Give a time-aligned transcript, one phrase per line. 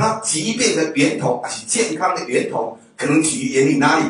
[0.00, 4.04] 它疾病的源头还是健康的源头，可能起源于哪里？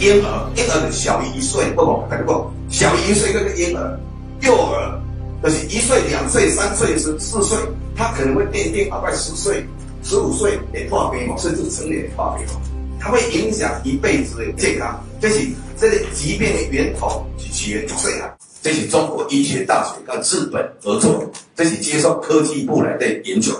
[0.00, 4.00] 婴儿，婴儿的小于一岁，不不，大家不，小于一岁那个婴儿，
[4.40, 4.98] 幼儿，
[5.42, 7.58] 就是一岁、两岁、三岁、十四岁，
[7.94, 9.66] 他可能会奠定大概十岁、
[10.02, 12.46] 十五岁的破病甚至成年的破病，
[12.98, 15.04] 它会影响一辈子的健康。
[15.20, 15.46] 这是
[15.78, 18.32] 这个疾病的源头是起源于啊。
[18.62, 23.52] 这是中国医学大学跟日本合作，这是接受科技部来的研究。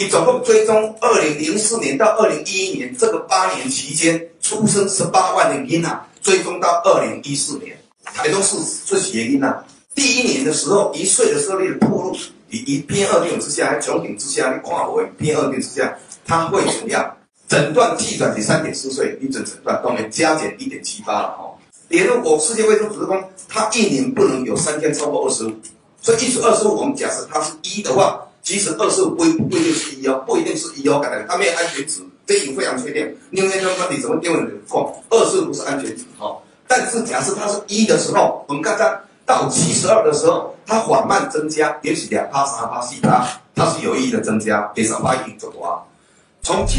[0.00, 9.64] 你总共追踪二零零四年到二零一一年这个八年期间出生十八万的婴儿，追踪到二零一四年，台中市这些原因啊。
[9.96, 12.16] 第一年的时候，一岁的时候你的暴露，
[12.48, 17.16] 以以 PM 二点之下，还穹顶之下，你跨为 PM 二点之下，它会怎么样？
[17.48, 21.52] 诊断气转是三点四岁，一诊诊断当然加减一点七八了哈。
[21.88, 25.52] 连我世界卫生组织说，它一年不能有三天超过二十五，
[26.00, 33.14] 所以一除二十五，我们假设它是一的话，其实二四五不不一定是一哦，不一定是一哦，感觉它没有安全值，这已经非常确定。
[33.30, 35.04] 因为那到底怎么定位的错？
[35.10, 36.34] 二四五是安全值哈，
[36.66, 45.84] 但是假设它是一的时候，我们看它到七十二的时候，它缓慢增加，也许两趴、三趴、四趴，它是有意义的增加，第三趴已经走啊，
[46.40, 46.78] 从七。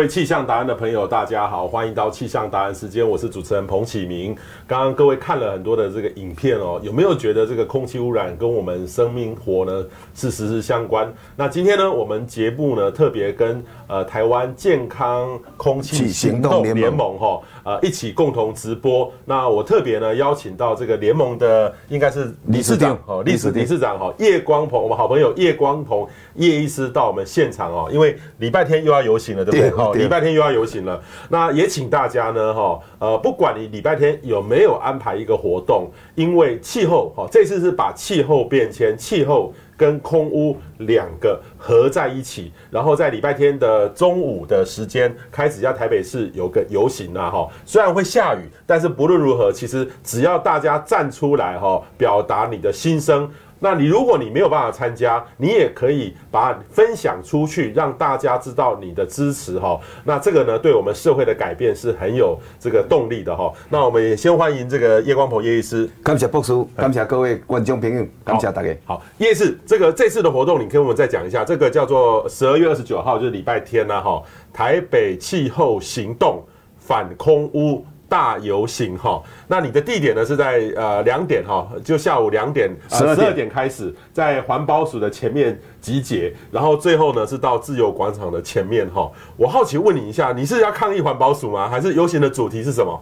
[0.00, 4.34] 位气象达人的朋友，大家好，欢迎到气象达人时间，我是主持人彭启明。
[4.66, 9.84] 刚刚各位看了很多的这个影片哦，有没有觉得这个空气污染跟我们生命活呢
[10.14, 11.12] 是息息相关？
[11.36, 17.38] 那今天呢，我们节目呢特别跟呃台湾健康空气行动联盟哈
[17.70, 19.12] 呃一起共同直播。
[19.24, 29.70] 那我特别呢邀请到这个联盟的应该是理事长哦，理事理事长哈叶光鹏，我们好朋友叶光鹏叶医师到我们现场哦，因为礼拜天又要游行了，对不对？
[29.76, 53.26] 好，礼拜天又要游行了，那也请大家呢，哈，呃，不管你礼拜天有没有安排一个活动，因为气候，哈，这次是把气候变迁、气候跟空屋两个合在一起，然后在礼拜天的中午的时间开始，在台北市有个游行啊，哈，虽然会下雨，但是不论如何，其实只要大家站出来，哈，表达你的心声。
[53.60, 59.78] 那你如果你没有办法参加，你也可以把分享出去，让大家知道你的支持哈。
[60.04, 63.52] 那这个呢，对我们社会的改变是很有这个动力的哈。
[63.68, 68.74] 那我们也先欢迎这个叶光鹏叶医师，感谢博士，感谢各位观众朋友，感谢大家。
[68.84, 74.22] 好，叶医师，这个这次的活动，你跟我们再讲一下，这个叫做十二月二十九号，就是礼拜天呐哈，
[74.52, 76.42] 台北气候行动
[76.78, 77.84] 反空污。
[78.10, 89.08] 大游行哈，那你的地点呢是在呃两点哈，就下午两点十二点开始，在环保署的前面集结，然后最后呢是到自由广场的前面哈。
[89.36, 91.68] 我好奇问你一下，你是要抗议环保署吗？
[91.68, 93.00] 还是游行的主题是什么？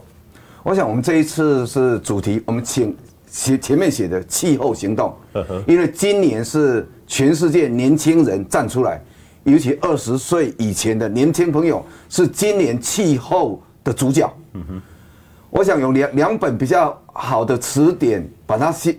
[0.62, 2.94] 我想我们这一次是主题，我们请
[3.30, 5.16] 写前面写的气候行动，
[5.66, 9.02] 因为今年是全世界年轻人站出来，
[9.44, 14.30] 尤其二十岁以前的年轻朋友是今年气候的主角。
[14.52, 14.82] 嗯哼。
[15.50, 18.96] 我想用两两本比较好的词典，把它写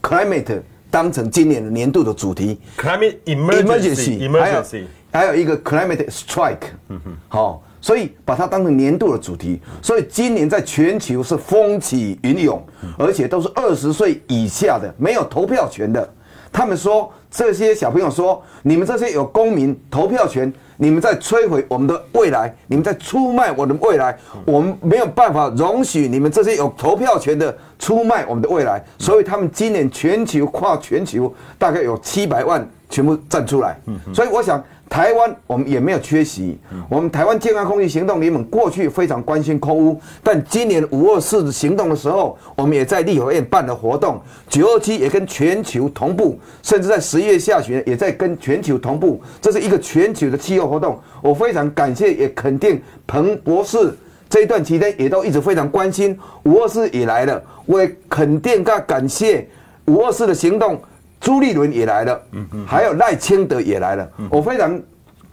[0.00, 0.60] climate
[0.90, 4.64] 当成今年的年度的主题，climate emergency，还有
[5.12, 12.64] 还有一个 climate strike，嗯哼，好，所以把它当成年度的主题，所以今年在全球是风起云涌，
[12.96, 16.08] 而且都是二十岁以下的，没有投票权的。
[16.52, 20.52] 他们说这些小朋友说，你们这些有公民投票权。
[20.76, 33.78] 你们在摧毁我们的未来，你们在出卖我们的未来，我们没有办法容许你们这些有投票权的出卖我们的未来，所以他们今年全球跨全球大概有七百万全部站出来，
[34.14, 34.62] 所以我想。
[34.88, 36.56] 台湾我们也没有缺席。
[36.88, 44.20] 我们台湾健康空气行动联盟过去非常关心空污，但今年五二四行动的时候，我们也在立法院办了活动。
[44.48, 49.20] 九二七也跟全球同步，甚至在十一月下旬也在跟全球同步。
[49.40, 50.98] 这是一个全球的气候活动。
[51.20, 53.92] 我非常感谢也肯定彭博士
[54.30, 57.42] 这一段期间也都一直非常关心五二四也来了。
[57.66, 59.46] 我也肯定跟感谢
[59.86, 60.80] 五二四的行动。
[61.20, 64.80] 朱立伦也来了，嗯嗯，还有赖清德也来了，我非常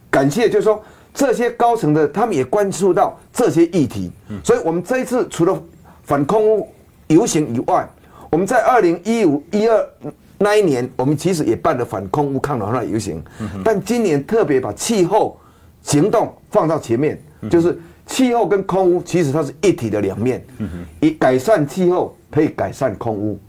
[0.10, 0.82] 感谢，就是说
[1.14, 4.12] 这些高层的他们也关注到这些议题，
[4.44, 5.62] 所以我们这一次除了
[6.04, 6.68] 反空污
[7.08, 7.88] 游行以外，
[8.32, 9.88] 我们在二零一五一二
[10.40, 13.24] 那一年，我们其实也办了反空污抗暖化游行，
[13.64, 15.40] 但今年特别把气候
[15.84, 20.46] 行动放到前面，就是气候跟空污其实它是一体的两面，
[21.00, 23.40] 以改善气候可以改善空污，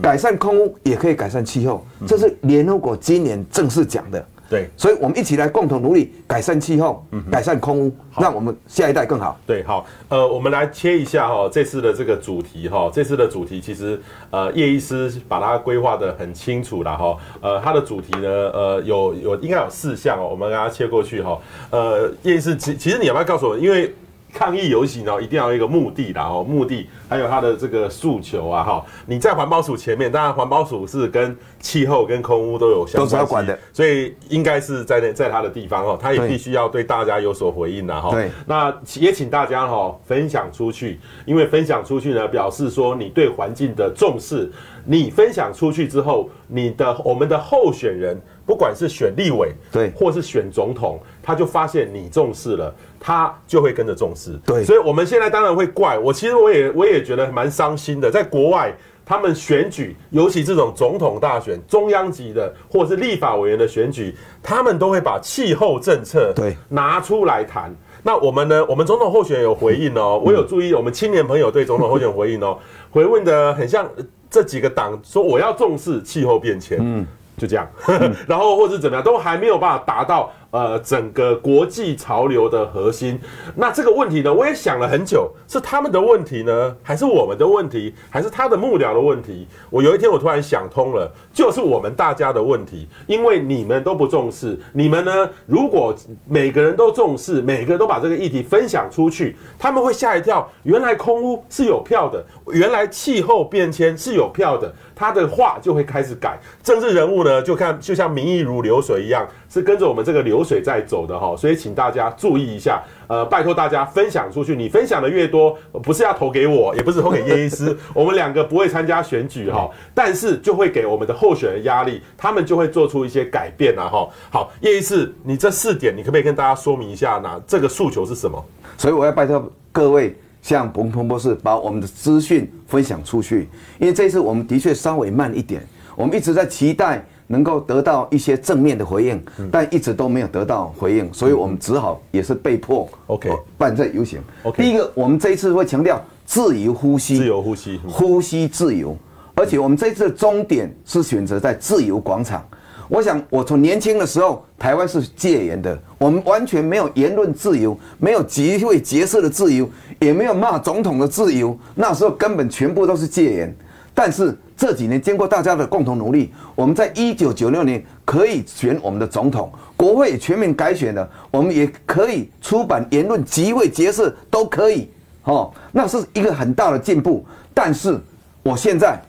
[0.00, 4.24] 改善空污也可以改善气候，这是联合国今年正式讲的。
[4.50, 9.40] 对，所以我们一起来共同努力改善气候，嗯、改善空污，让我们下一代更好。
[9.46, 13.98] 对，好，呃，我们来切一下哈，这次的这个主题哈，这次的主题其实
[14.30, 23.94] 呃叶医师把它规划的很清楚了哈，呃，它的主题呢，呃，有有应该有四项哦，我们给它切过去哈，呃，叶医师其其实你要不要告诉我，因为。
[24.32, 38.10] 抗议游行哦，一定要有一个目的的哦，目的还有它的这个诉求啊，哈，你在环保署前面，当然环保署是跟气候跟空污都有相关，管的，所以应该是在那在他的地方哦，他也必须要对大家有所回应的哈。
[38.10, 44.50] 对，那也请大家哈分享出去，因为分享出去呢，表示说你对环境的重视，
[44.84, 48.20] 你分享出去之后，你的我们的候选人。
[48.44, 52.74] 不管是选立委，对，或是选总统，他就发现你重视了，
[53.04, 54.38] 他就会跟着重视。
[54.46, 58.08] 对，所以我们现在当然会怪我，其实我也我也觉得蛮伤心的。
[58.08, 58.72] 在国外，
[59.04, 67.74] 他们选举，尤其这种总统大选、中央级的，或是立法委员的选举，他们都会把气候政策对拿出来谈。
[68.04, 68.64] 那我们呢？
[68.68, 72.56] 我们总统候选人有回应哦， 我有注意我们青年朋友对总统候选人回应哦，
[72.90, 73.88] 回问的很像
[74.30, 76.78] 这几个党说我要重视气候变迁。
[76.80, 77.04] 嗯。
[77.38, 77.66] 就这样，
[78.28, 80.30] 然后或者怎么样，都还没有办法达到。
[80.52, 83.18] 呃，整个国际潮流的核心，
[83.56, 89.48] 那这个问题呢，我也想了很久，是他们的问题呢，还是我们的问题，还是他的幕僚的问题？
[89.70, 95.94] 我有一天我突然想通了，就是我们大家的问题，因为你们都不重视，你们呢，如果
[96.28, 109.26] 每个人都重视，每个人都把这个议题分享出去，他们会吓一跳，原来空屋是有票的，原来气候变迁是有票的，他的话就会开始改，政治人物呢，就看就像民意如流水一样。
[109.52, 114.56] 是跟着我们这个流水在走的哈，所以请大家注意一下，呃，拜托大家分享出去。
[114.56, 124.08] 你分享的越多，不是要投给我，也不是投给叶医师， 我们两个不会参加选举哈，但是就会给我们的候选人压力，他们就会做出一些改变啊哈。
[124.30, 127.38] 好，叶医师，你这四点，你可不可以跟大家说明一下呢？
[127.46, 128.42] 这个诉求是什么？
[128.78, 135.62] 所以我要拜托各位，像彭彭博士，把我们的资讯分享出去，因为这次我们的确稍微慢一点，
[135.94, 137.04] 我们一直在期待。
[137.26, 144.20] 能够得到一些正面的回应，但一直都没有得到回应，所以我们只好也是被迫 OK 办这游行。
[144.42, 148.96] OK，第一个，我们这一次会强调自由呼吸，自由呼吸，呼吸自由，
[149.34, 152.44] 而且我们这一次的终点是选择在自由广场。
[152.88, 159.66] 我想，我从年轻的时候，台湾是戒严的，我们完全没有言论自由，没有集会结社的自由，
[159.98, 163.56] 也没有骂总统的自由，那时候根本全部都是戒严。
[163.94, 174.88] 但是这几年经过大家的共同努力，我们在一九九六年可以选我们的总统，国会全面改选了，我们也可以出版言论、集会、结社都可以，
[175.24, 177.24] 哦，那是一个很大的进步。
[177.52, 178.00] 但是
[178.42, 179.00] 我现在，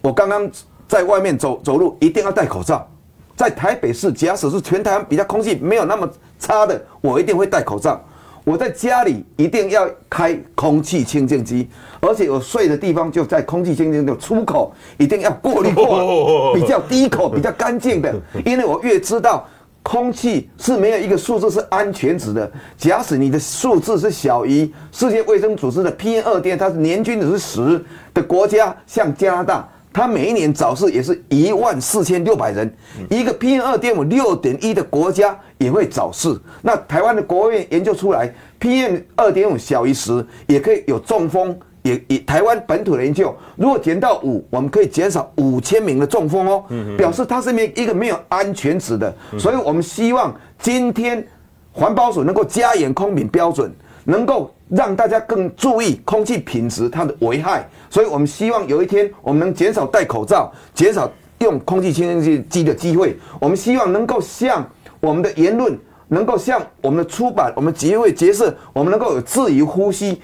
[0.00, 0.50] 我刚刚
[0.88, 2.88] 在外面走走路，一定要戴口罩。
[3.36, 8.02] 在台北市，假使是全台湾比较空气没有那么差的，我一定会戴口罩。
[8.42, 11.68] 我在家里一定要开空气清净机，
[12.00, 18.14] 而且我睡的地方就在空气清净的出口，一定要过滤过，比较低口、比较干净的。
[18.44, 19.46] 因为我越知道
[19.82, 29.68] 空气是没有一个数字是安全值的，假使你的数字是小于世界卫生组织的 PM 二点，它是年均值是十的国家，像加拿大。
[29.92, 32.72] 它每一年早市也是一万四千六百人，
[33.10, 36.32] 一个 PM 二点五六点一的国家也会早市。
[36.62, 46.64] 那台湾的国务院研究出来，PM 二点五小于十也可以有中风，也也台湾本土的研究，如果减到五，我们可以减少五千名的中风哦，
[46.96, 49.14] 表示它是没一个没有安全值的。
[49.38, 51.26] 所以我们希望今天
[51.72, 53.72] 环保署能够加严空品标准，
[54.04, 57.68] 能够让大家更注意空气品质它的危害。
[57.88, 63.16] 所以我们希望有一天，我们能减少戴口罩，减少用空气清新机的机会。
[63.40, 64.68] 我们希望能够向
[65.00, 70.20] 我们的言论，能够向我们的出版，我们集会结社，我们能够有自由呼吸，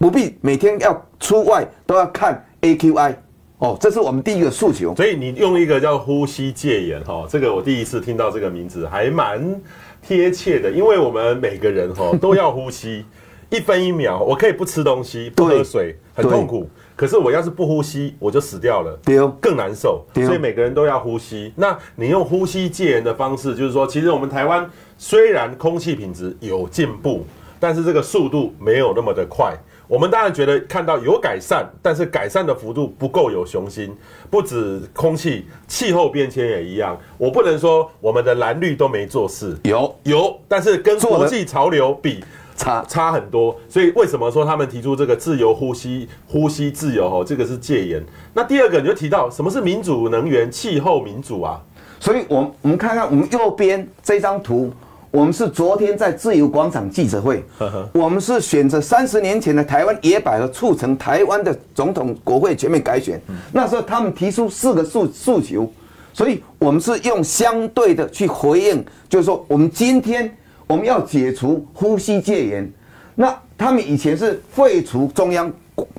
[0.00, 3.14] 不不必每天要出外都要看 AQI。
[3.58, 4.96] 哦，这是我们第一个诉求。
[4.96, 9.60] 所以你用一个叫呼吸戒严哈，这个我第一次听到这个名字，还蛮
[10.00, 13.04] 贴切的，因为我们每个人哈 都要呼吸，
[13.50, 16.66] 一分一秒，我可以不吃东西，不喝水，很痛苦。
[16.96, 18.98] 可是我要是不呼吸，我就死掉了，
[19.38, 20.02] 更难受。
[20.14, 21.52] 所以每个人都要呼吸。
[21.54, 24.66] 那你用呼吸戒严的方式，就是说，其实我们台湾
[24.96, 27.26] 虽然空气品质有进步，
[27.58, 29.54] 但是这个速度没有那么的快。
[29.90, 33.92] 我们当然觉得看到有改善，但是改善的幅度不够有雄心。
[34.30, 36.96] 不止空气，气候变迁也一样。
[37.18, 42.22] 我不能说我们的蓝绿都没做事，有有，但是跟国际潮流比
[42.54, 43.58] 差差很多。
[43.68, 47.06] 所以为什么说他们提出这个自由呼吸、呼吸自由？
[47.06, 48.00] 哦，这个是戒严。
[48.32, 51.60] 那第二个你就提到什么是民主能源、气候民主啊？
[51.98, 54.72] 所以，我我们看看我们右边这张图。
[55.10, 57.44] 我们是昨天在自由广场记者会，
[57.92, 63.20] 我们是选择三十年前的台湾野百合促成台湾的总统国会全面改选。
[63.52, 65.68] 那时候他们提出四个诉诉求，
[66.12, 70.32] 所以我们是用相对的去回应，就是说我们今天
[70.68, 72.72] 我们要解除呼吸戒严，
[73.16, 75.52] 那他们以前是废除中央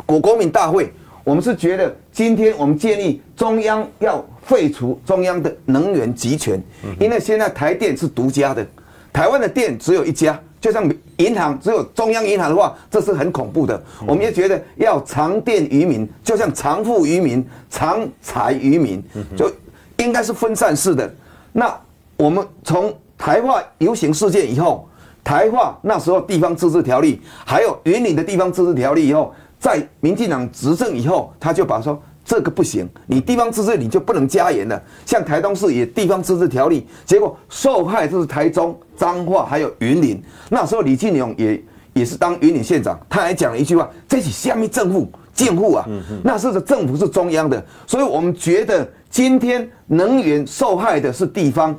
[0.06, 0.90] 国国民大会，
[1.26, 6.64] 我们是觉得今天我们建议中央要废除中央的能源集权，
[6.98, 8.66] 因为现在台电是独家的。
[9.14, 13.82] 台湾的店只有一家，就像银行只有中央银行的话，这是很恐怖的。
[14.08, 19.04] 我们也觉得要长电于民，就像长富于民、长财于民，
[19.36, 19.52] 就
[19.98, 21.14] 应该是分散式的。
[21.52, 21.78] 那
[22.18, 24.88] 我们从台化游行事件以后，
[25.24, 32.02] 台化那时候地方自治条例，还有云岭的地方自治条例以后，在民进党执政以后，他就把说。
[32.32, 34.82] 这个不行，你地方自治你就不能加严了。
[35.06, 40.24] 像台东市也地方自治条例，结果受害就是台中、彰化还有云林。
[40.50, 41.62] 那时候李进勇也
[41.92, 45.86] 也是当云林县长，他还讲了一句话：“这是下面政府贱户啊！”
[46.24, 51.78] 那时候的政府是中央的，所以我们觉得今天能源受害的是地方。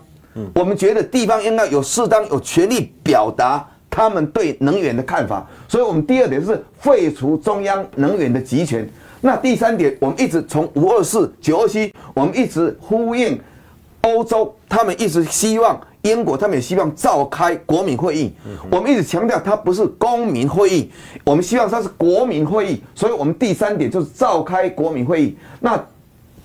[0.54, 5.48] 我们觉得地方应该有适当有权利表达他们对能源的看法。
[5.66, 8.86] 所以我们第二点是废除中央能源的集权。
[9.24, 13.40] 那第三点，我们一直从五二四、九二七，我们一直呼应
[14.00, 18.32] 欧洲，他们一直希望英国，他们也希望召开国民会议。
[18.68, 20.90] 我们一直强调，它不是公民会议，
[21.22, 22.82] 我们希望它是国民会议。
[22.96, 25.36] 所以，我们第三点就是召开国民会议。
[25.60, 25.80] 那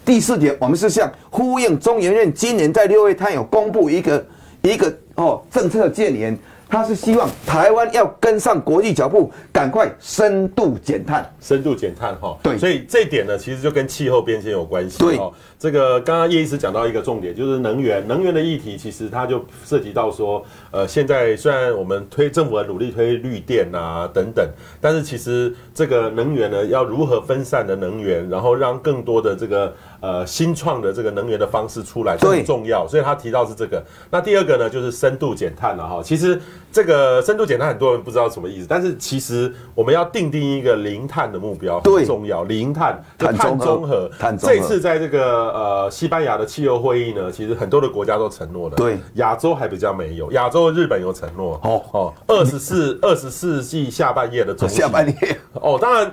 [0.06, 4.24] 第四点，我们是向呼应中研院今年在六月，他有公布一个
[4.62, 6.38] 一个哦政策建言。
[6.70, 11.30] 他是希望台湾要跟上国际脚步，赶快深度减碳。
[11.40, 14.98] 深度减碳，哈，对，所以这一点呢，其实就跟气候变迁有关系。
[15.00, 15.20] 对，
[15.58, 24.48] 这个刚刚叶医师讲到一个重点，就是能源，能源的议题，其实它就涉及到说，呃，现在虽然我们推政府的努力推绿电啊等等，
[24.82, 29.74] 但是其实这个能源呢，要如何分散的能源，然后让更多的这个。
[30.00, 33.84] 呃，新创的这个能源的方式出来很重要，所以他提到是这个。
[34.12, 36.04] 那第二个呢，就是深度减碳了哈。
[36.04, 36.40] 其实
[36.72, 44.10] 这个深度减碳很多人不知道什么意思，但是其实我们要定定一个零碳的目标很重要，零碳碳中和。
[44.20, 44.56] 碳中和。
[44.56, 48.76] 这次在这个呃西班牙的气候会议呢，其实很多的国家都承诺了。
[48.76, 51.60] 对，亚洲还比较没有，亚洲日本有承诺。
[51.64, 55.40] 哦哦，二十四二十四纪下半叶的中下半叶。
[55.54, 56.12] 哦，当然。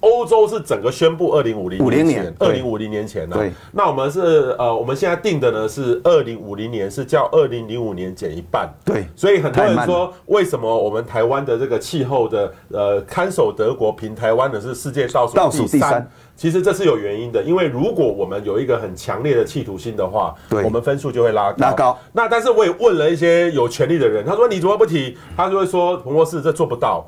[0.00, 3.38] 欧洲是整个宣布二零五零五零年，二零五零年前呢、啊。
[3.38, 8.68] 对，那我们是呃，我们现在定的呢是二零五零年，是叫二零零五年减一半。
[8.84, 16.08] 对，所以很多人说，为什么我们台湾的这个气候的呃看守德国平台湾的是世界倒数倒数第三？
[16.36, 21.56] 其实这是有原因的，因为如果我们有一个很强烈的企图心的话，对，我们分数就会拉高。
[21.66, 21.98] 拉高。
[22.12, 25.16] 那但是我也问了一些有权力的人，他说你怎么不提？
[25.34, 27.06] 他就会说彭博士这做不到。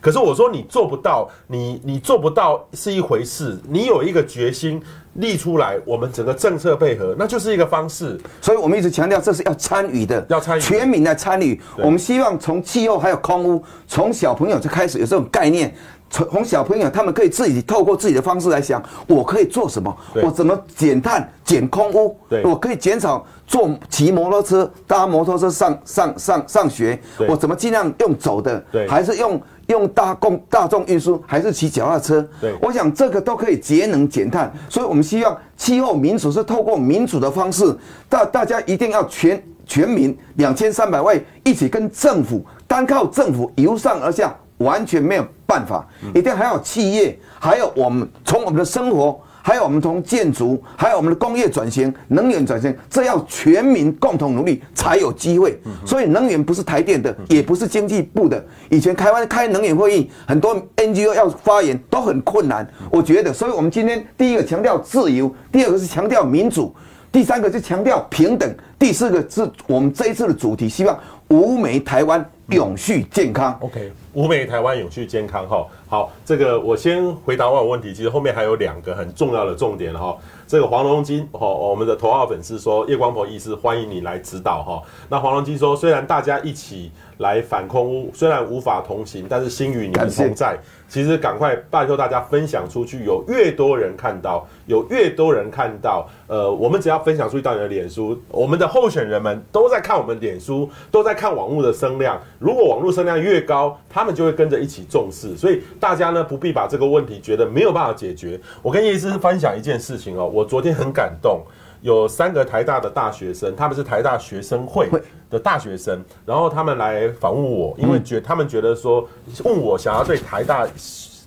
[0.00, 4.80] 可是我说你做不到，你你做不到是一回事，你有一个决心
[5.14, 8.18] 立出来，我们整个政策配合，那就是一个方式。
[8.40, 11.60] 所以我们一直强调，这是要参与的，要参与，全民来参与。
[11.78, 15.74] 我们希望从气候还有空污，从小朋友就开始有这种概念。
[16.12, 19.96] 从小朋友，他们可以自己透过自己的方式来想，我可以做什么？
[20.20, 22.18] 我怎么减碳、减空污？
[22.42, 27.00] 我可以减少坐骑摩托车、搭摩托车上上上上学。
[27.28, 28.60] 我怎么尽量用走的？
[28.88, 29.40] 还是用
[29.72, 31.22] 用大共大众运输？
[31.26, 32.26] 还是骑脚踏车？
[32.40, 34.52] 对我想这个都可以节能减碳。
[34.68, 37.76] 所以我们希望气候民主是透过民主的方式，
[38.08, 44.34] 大大家一定要全全民两千三百万一起跟政府，单靠政府由上而下。
[44.60, 49.18] 完全没有办法，一定还有企业，还有我们从我们的生活，
[49.50, 55.60] 还有我们从建筑，还有我们的工业转型、能源转型，这要全民共同努力才有机会。
[55.84, 58.40] 所以能源不是台电的，也不是经济部的。
[58.68, 62.64] 以前台湾开能源会议，很多 NGO 要发言都很困难。
[62.92, 66.72] 我觉得，所以我们今天第一个强调自由，第二个是强调民主，
[67.10, 70.96] 第三个是强调平等，第四个是我们这一次的主题，希望
[71.30, 73.56] 无煤台湾永续健康。
[73.60, 75.64] OK，无煤台湾永续健康哈。
[75.88, 80.16] 好，这个我先回答完问题，其实后面还有两个很重要的重点哈。
[80.48, 84.82] 这个黄龙金哈，我们的头号粉丝说叶光鹏医师欢迎你来指导哈。
[85.08, 90.58] 那黄龙金说，虽然大家一起来反空屋，虽然无法同行，但是心与你们同在。
[90.88, 102.20] 其实赶快拜托大家分享出去，有越多人看到，有越多人看到，呃，我们只要分享出去到你的脸书，我们的候选人们都在看我们脸书，都在看网络的声量。
[102.40, 105.36] 如果网络声量越高，他们就会跟着一起重视。
[105.36, 108.40] 所以大家呢不必把这个问题觉得没有办法解决。
[108.62, 111.42] 我跟叶医师分享一件事情哦，我昨天很感动。
[111.82, 114.86] 有三个台大的大学生，他们是台大学生会
[115.30, 119.08] 的大学生，然后他们来访问我，因为觉他们觉得说，
[119.44, 120.66] 问我想要对台大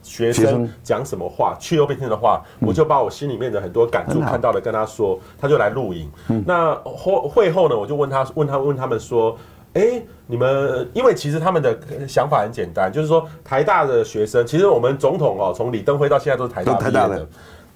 [0.04, 6.12] 学生讲什么话，去又被听的话，我就把我心里面的很多感触看到了跟他说，他就来录影。
[6.46, 9.36] 那会会后呢，我就问他问他问他们说，
[9.74, 11.76] 哎，你们因为其实他们的
[12.08, 17.28] 想法很简单，就是说台大的学生，其实我们总统哦，从李登辉到现在都是台大毕业的。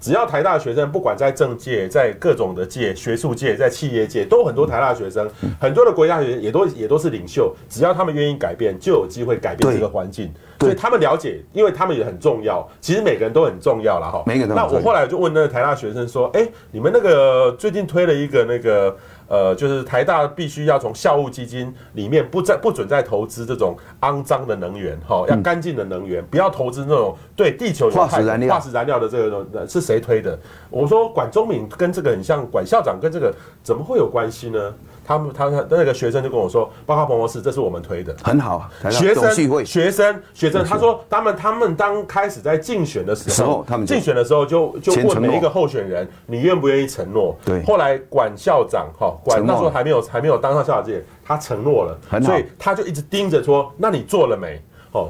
[0.08, 7.54] 只要台大学生，不管在政界，在各种的界、学术界，在企业界，都很多台大学生，很多的国家学生也都也都是领袖。
[7.68, 10.32] 只要他们愿意改变，就有机会改变这个环境。
[10.62, 12.66] 所以他们了解，因为他们也很重要。
[12.80, 14.24] 其实每个人都很重要了哈。
[14.26, 14.56] 每个人。
[14.56, 18.96] 那我后来就问那个台大学生说：“哎，你们那个最近推了一个那个。”
[19.28, 30.38] 呃，就是台大必须要从校务基金里面不再不准再投资这种肮脏的能源，哈，要干净的能源，不要投资那种对地球有害化石燃料化石燃料的这个是谁推的？
[30.70, 34.74] 我说管中敏跟这个很像，管校长跟这个怎么会有关系呢？
[35.08, 38.90] 他们他他那个学生就跟我说，包括彭博士，这是我们推的，很好啊。
[38.92, 39.34] 学生
[39.66, 47.34] 学生学生，他说他们他们当开始在竞选的时候，他们竞选的时候就就问每一个候选人，你愿不愿意承诺？
[47.46, 47.64] 对。
[47.64, 54.62] 后来管校长哈，管那时候还没有还没有当上校长之前，他承诺了，所以他就一直盯着说，那你做了没？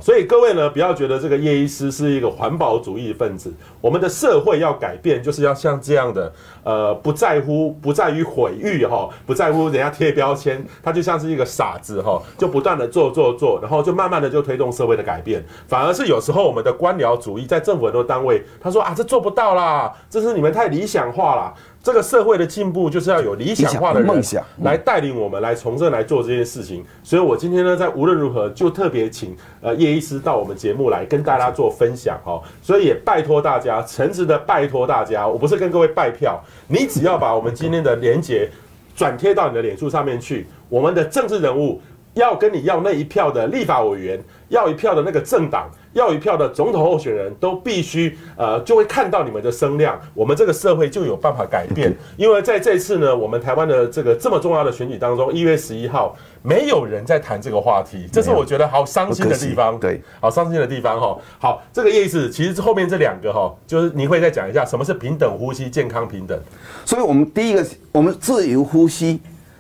[0.02, 3.54] 所以各位呢，不要觉得这个叶医师是一个环保主义分子。
[3.80, 15.44] 我们的社会要改变，就是要像这样的，呃，不在乎，不在于毁誉哈，不在乎人家贴标签，他就像是一个傻子哈，就不断的做做做，然后就慢慢的就推动社会的改变。
[15.68, 21.54] 反而是有时候我们的官僚主义在政府很多单位，他说啊，这做不到啦，这是你们太理想化了。
[21.84, 24.44] 这个社会的进步就是要有理想化的人梦想。
[24.64, 38.50] 来带领我们来从政来做这件事情，所以我今天呢，在无论如何就特别请呃叶医师到我们节目来跟大家做分享哈，所以也拜托大家，诚挚的拜托大家，我不是跟各位拜票，你只要把我们今天的连结
[38.96, 41.80] 转贴到你的脸书上面去，我们的政治人物
[42.18, 45.68] 要跟你要那一票的立法委员，要一票的那个政党。
[45.94, 51.92] 要一票的总统候选人都必须呃，就会看到你们的声量，我们这个社会就有办法改变。
[52.18, 59.80] 因为在这次呢，我们台湾的这个这么重要的选举当中，一月十一号没有人在谈这个话题，这是我觉得好伤心的地方。
[59.80, 61.18] 对，好伤心的地方哈。
[61.40, 66.40] 好，这个意思其实后面这两个哈，就是你会再讲一下什么是平等呼吸、健康平等。
[66.86, 69.20] 所以我们第一个，我们自由呼吸，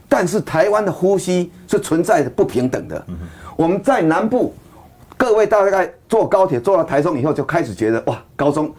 [0.10, 3.06] 但是台湾的呼吸是存在的不平等的。
[3.56, 4.54] 我们在南部。
[5.20, 8.72] 各位大概坐高铁坐到台中以后，就开始觉得哇，高中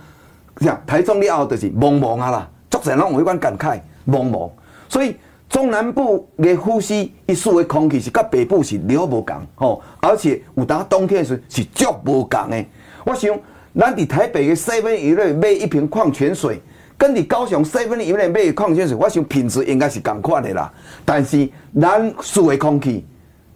[0.54, 4.48] 这样台中了后就是茫茫啊啦，作者让我一般感慨茫茫。
[4.88, 5.16] 所以
[5.48, 12.64] 中南部的呼吸一束的空气是跟北部是了无同哦，而且有当冬天时是足无同的。
[13.04, 13.36] 我想
[13.76, 16.62] 咱伫台北的 Seven Eleven 买一瓶矿泉水，
[16.98, 20.70] 跟你高雄 Seven Eleven 买矿泉水，我想品质应该是同款的啦。
[21.04, 21.48] 但是
[21.80, 23.06] 咱输的空气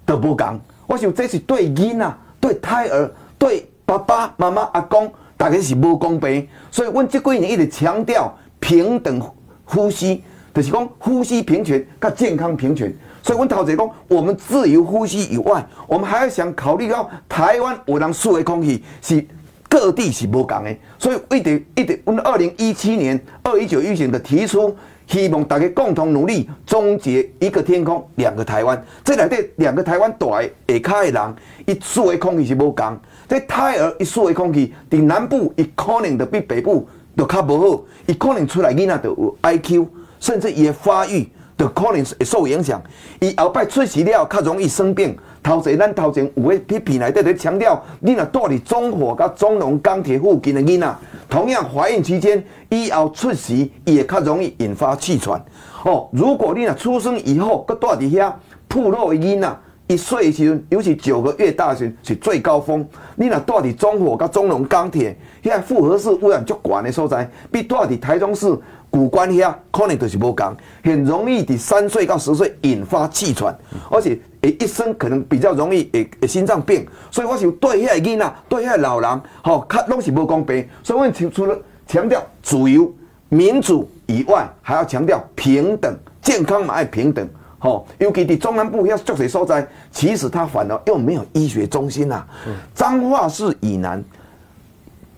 [0.07, 2.15] 都无同，我想这是对囡仔。
[2.43, 6.45] 对胎儿、对爸爸妈妈、阿公，大家是无公平。
[6.73, 9.23] 所以，阮这几年一直强调平等
[9.65, 12.93] 呼吸，就是讲呼吸平权甲健康平权。
[13.23, 19.25] 所以，阮头前讲，我们自由呼吸以外，我们还要想考虑到台湾有人输的空气是
[19.73, 20.77] 各地是无同的。
[20.99, 24.77] 所以，一直一直，阮二零一七年二一九预警的提出。
[25.09, 28.83] 希望大家共同努力，终结一个天空，两个台湾。
[29.05, 31.35] 这两对两个台湾大的下卡的人，
[31.67, 32.99] 一输的空气是无同。
[33.29, 39.87] 这胎儿一输的空气，伫南部伊可能就比北部就较无好，伊可能出来囡仔就有 IQ，
[40.21, 42.81] 甚至伊的发育就可能会受影响。
[43.21, 45.19] 伊后摆出世了，较容易生病。
[45.43, 50.97] 头前咱头前有诶片内底咧强调，你若住伫中火甲中龙钢铁附近的囡仔，
[51.29, 55.45] 同样怀孕期间以后出世，也较容易引发气喘。
[55.85, 58.33] 哦，如果你若出生以后，搁住伫遐，
[58.69, 59.57] 暴露的囡仔，
[59.89, 62.87] 一岁的时候，尤其九个月大时是最高峰。
[63.17, 68.57] 你若住伫中火、甲中融钢铁，遐复合式污染足悬的所在，比住伫台中市
[68.91, 73.53] 古关遐，可能就是无共，很容易伫三岁到十岁引发气喘，
[73.91, 76.87] 而且诶一生可能比较容易诶诶心脏病。
[77.11, 80.67] 所以我想对遐个囡仔，对遐个老人，吼，较拢是无公平。
[80.83, 82.93] 所以我们除了强调自由、
[83.29, 87.29] 民主以外，还要强调平等、健康嘛爱平等。
[87.59, 92.27] 吼，尤其伫中南部遐足侪所在，其实它反而又没有医学中心呐、啊。
[92.75, 94.03] 彰化市以南、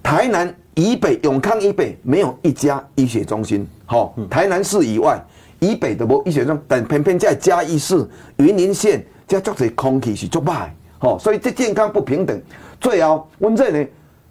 [0.02, 3.66] 台南以北、永康以北没有一家医学中心。
[3.86, 5.18] 吼，台南市以外
[5.58, 8.06] 以北的无医学中心，但偏偏在嘉义市、
[8.36, 10.68] 云林县，这足侪空气是足歹。
[10.98, 12.40] 吼，所以这健康不平等。
[12.80, 13.86] 最后，阮这呢，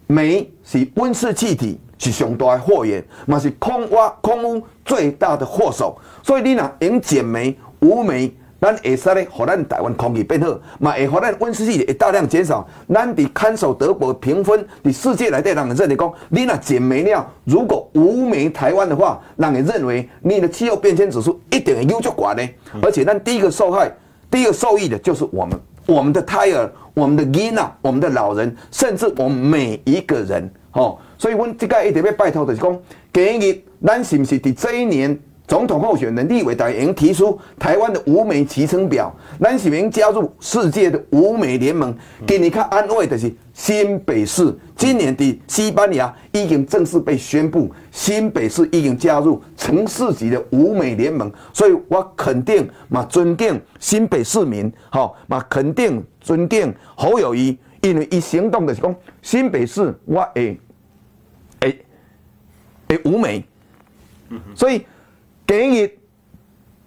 [0.06, 5.96] 煤是温室气体是上大的祸源，嘛是空挖空污最大的祸首。
[6.22, 7.56] 所以你若用减煤。
[7.80, 12.66] 无煤，咱会使咧，互咱台湾空气变好，嘛会互咱温室气体会大量减少。
[12.88, 22.52] 咱伫看守德国评分，伫世界来对人认为讲，你若减煤了，如果无煤台湾的话，人会认为你的气候变迁指数一定会优足悬呢。
[22.80, 23.94] 而且，咱第一个受害、
[24.34, 30.52] 第一个受益的就是我们，我们的胎儿、我们的婴啊、我们的老人，甚至我们每一个人。
[30.72, 32.76] 哦，所以，阮这个一定要拜托的是讲，
[33.12, 35.16] 今日咱是不是伫这一年？
[35.46, 41.94] 总统候选人立委已经提出台湾的无煤期程表，咱是明加入世界的五美联盟。
[42.26, 51.30] 给你看安慰的是新北市，今年的西班牙已经正式被宣布，新北市已经加入城市级的五美联盟。
[51.52, 60.58] 所以我肯定嘛，尊敬新北市民，好嘛，肯定尊敬侯友宜，因为一行动的是讲新北市我诶
[61.60, 61.84] 诶
[62.88, 63.44] 诶五美，
[64.54, 64.86] 所以。
[65.54, 65.98] 给予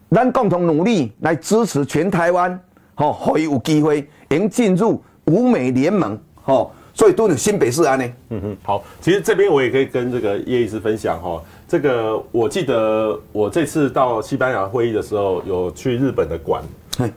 [0.10, 2.60] 咱共同努力来支持全台湾，
[2.96, 8.14] 吼，可以有机会能进入五美联盟，吼，所以都有新北市安呢。
[8.30, 16.62] 嗯哼，好，其实这边我也可以跟这个叶医师分享哈，这个我记得我这次到西班牙会议的时候，有去日本的馆，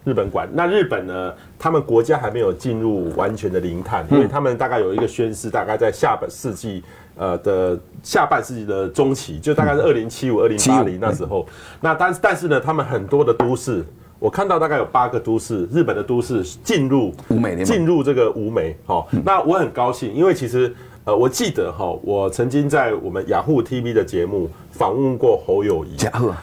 [0.05, 6.85] 日本馆，那日本呢，他们国家还没有进入完全的零碳，因为他们大概有一个宣誓，大概在下本世纪。
[7.17, 11.47] 呃的下半世纪的中期，就大概是二零七五、二零八零那时候。
[11.81, 13.85] 那但但是呢，他们很多的都市，
[14.19, 17.15] 我看到大概有八个都市，日本的都市进入
[17.65, 18.77] 进入这个无煤。
[18.87, 25.97] 好，那我很高兴，因为其实呃，我记得哈，我曾经在我们雅虎 TV 的节目访问过侯友宜。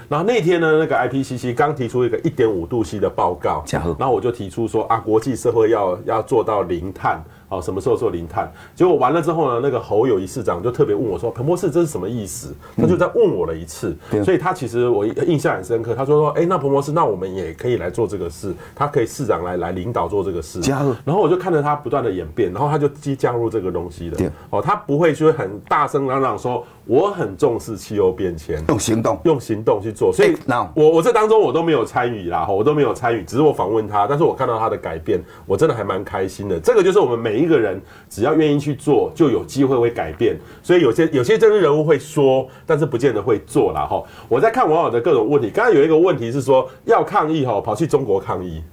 [0.10, 3.64] 然后那天呢，那个 IPCC 刚提出一个一点五度 C 的报告。
[3.72, 7.24] 然后我就提出说啊，国际社会要要做到零碳。
[7.50, 8.52] 好，什么时候做零碳？
[8.76, 15.96] 结果完了之后呢，那个侯友谊市长就特别问我说：“彭博士，这是什么意思？”他就在问我了一次，所以他其实我印象很深刻。
[15.96, 20.60] 他说说：“哎，那彭博士，那我们也可以来做这个事，他可以市长来来领导做这个事。”
[21.06, 24.32] 然后我就看着他不断的演变，然后他就既加入这个东西的。
[24.50, 26.66] 哦，他不会说很大声嚷嚷说。
[26.88, 30.12] 我很重视气候变迁，用行动，用行动去做。
[30.12, 30.36] 所以，
[30.74, 36.58] 我我这当中我都没有参与啦，我都没有参与，只是我访问他，但是我看到他的改变，我真的还蛮开心的。
[36.60, 40.38] 这个就是我们每一个人只要愿意去做，就有机会会改变。
[40.64, 43.86] 所以有些有些政治人物会说，但是不见得会做啦。
[43.86, 44.02] 哈。
[44.30, 48.64] 我在看网友的各种问题，刚刚有一个问题是说要抗议哈，跑去中国抗议。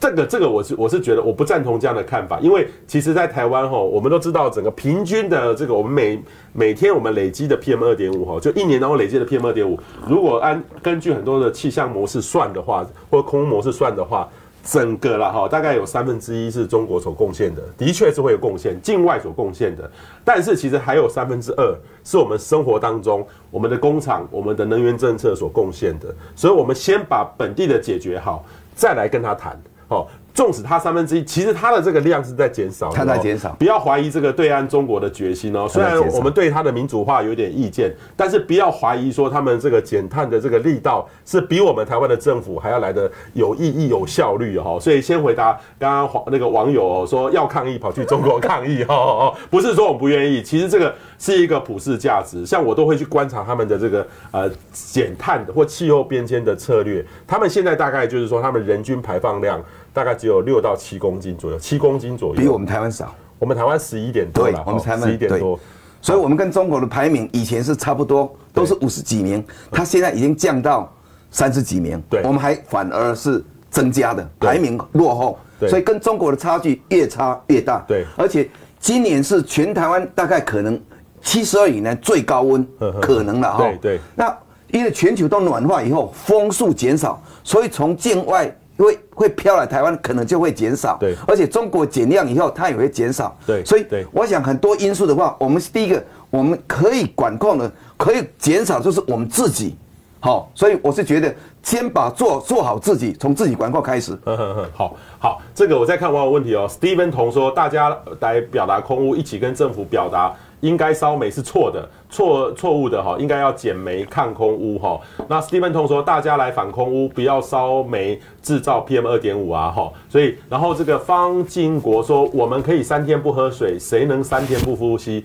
[0.00, 14.28] 这个这个我是我是觉得我不赞同这样的看法，因为其实，在台湾哈，我们都知道整个平均的这个我们每每天我们累积的 PM 二点五哈，就一年当中累积的 PM 二点五，如果按根据很多的气象模式算的话，或空模式算的话，
[14.62, 19.90] 整个了哈，大概有三分之一是中国所贡献的，的确是会有贡献，境外所贡献的，
[20.24, 28.44] 但是其实还有三分之二是我们生活当中我们的工厂、我们的能源政策所贡献的，所以我们先把本地的解决好，
[28.76, 29.60] 再来跟他谈。
[29.88, 33.56] 哦，纵使它三分之一，其实它的这个量是在减少，它在减少。
[33.58, 35.66] 不要怀疑这个对岸中国的决心哦。
[35.66, 44.78] 虽然我们对它的民主化有点意见，但是不要怀疑说他们这个减碳的这个力道是比我们台湾的政府还要来的有意义、有效率哈。
[44.78, 52.44] 所以先回答刚刚那个网友哦说要抗议跑去中国 抗议哦，不是说我们不愿意，其实这个是一个普世价值。
[52.44, 59.60] 像我都会去观察他们的这个呃减碳的或气候变迁的策略，他们现在大概就是说他们人均排放量。
[59.98, 63.12] 大概只有六到七公斤左右，七公斤左右，比我们台湾少。
[63.36, 65.58] 我们台湾十一点多了，我们台湾十一点多，
[66.00, 70.88] 所以我们跟中国的排名以前是差不多，都是五十几名，它现在已经降到
[71.32, 75.36] 三十几名，对，我们还反而是增加的，排名落后，
[75.68, 77.84] 所以跟中国的差距越差越大。
[77.88, 80.80] 对，而且今年是全台湾大概可能
[81.22, 82.64] 七十二以内最高温，
[83.02, 83.64] 可能了哈。
[83.64, 84.00] 对对。
[84.14, 84.32] 那
[84.68, 88.56] 因为全球都暖化以后，风速减少，所以从境外。
[88.84, 90.96] 会会飘来台湾，可能就会减少。
[90.98, 93.36] 对，而且中国减量以后，它也会减少。
[93.46, 99.76] 对，所以对，我想很多因素的话，我们是第一个，我们可以管控的，可以减少，就是我们自己。
[100.20, 104.18] 好，所以我是觉得先把做做好自己，从自己管控开始。
[104.24, 106.68] 呵呵呵，好好，这个我再看网友问题哦。
[106.68, 110.34] Steven 同说，大家来表达空屋，一起跟政府表达。
[110.60, 115.00] 应该烧煤是错的，错错误的哈，应该要减煤抗空污哈。
[115.28, 119.92] 那 Steven 同说，大家来反空污，不要烧煤制造 PM 二点五啊哈。
[120.08, 125.24] 所以，然后这个方金国说，我们可以三天不喝水，谁能三天不呼吸？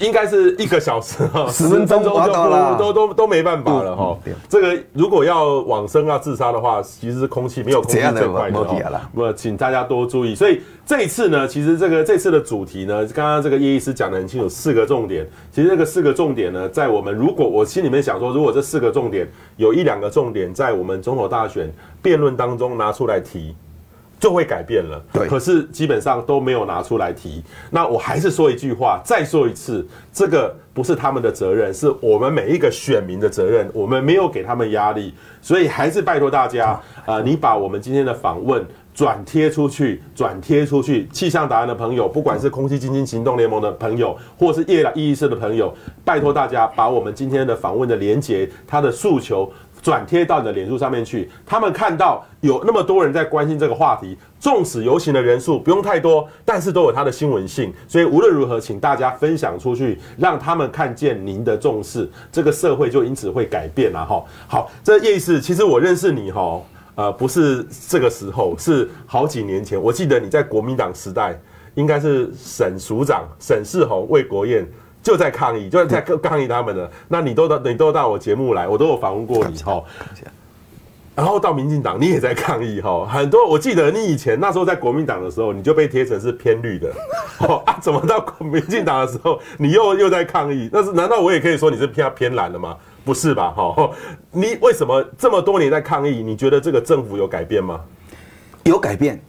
[0.00, 4.18] 应该是一个小时哈， 十分钟就都都都都没办法了哈。
[4.48, 9.08] 这个如果要往生要自杀的话，其实是空气没有空气最快的哈。
[9.12, 10.34] 那请大家多注意。
[10.34, 15.26] 所以这一次呢，其实这个这次的主题呢，刚刚这个叶医师讲的很清楚，四个重点。
[15.50, 23.54] 其实这个四个重点呢，在我们如果我心里面想说，如果这四个重点有一两个重点在我们总统大选辩论当中拿出来提。
[24.20, 25.26] 就会改变了，对。
[25.26, 27.42] 可是基本上都没有拿出来提。
[27.70, 33.68] 那我还是说一句话，再说一次，这个不是他们的责任，是我们每一个选民的责任。
[33.72, 41.08] 我们没有给他们压力，所以还是拜托大家，呃，你把我们今天的访问转贴出去，转贴出去。
[41.08, 49.50] 气象达人的朋友，不管是空气基金行动联盟的朋友，或是夜来议事的朋友，拜托大家把我们今天的访问的连结，他的诉求。
[49.82, 64.22] 转贴到你的脸书上面去，他们看到有那么多人在关心这个话题，纵使游行的人数不用太多，但是都有它的新闻性，所以无论如何，请大家分享出去，让他们看见您的重视，这个社会就因此会改变了哈。
[64.46, 66.60] 好，这个意思其实我认识你哈，
[66.94, 71.38] 呃，不是这个时候，是好几年前，我记得你在国民党时代，
[71.74, 74.66] 应该是沈署长沈世宏、魏国彦。
[75.02, 76.90] 就在抗议，就在抗议他们的。
[77.08, 79.82] 那你都到，你都到我节目来，我都有访问过你哈。
[81.16, 83.06] 然后到民进党，你也在抗议哈。
[83.06, 86.90] 很多我记得你以前那时候在国民党的时候，你就被贴成是偏绿的。
[87.40, 90.70] 哦 啊，怎么到民进党的时候，你又又在抗议？
[90.72, 92.76] 那是难道我也可以说你是偏偏蓝的吗？
[93.04, 93.50] 不是吧？
[93.50, 93.90] 哈，
[94.30, 96.22] 你为什么这么多年在抗议？
[96.22, 97.80] 你觉得这个政府有改变吗？
[98.64, 99.20] 有改变，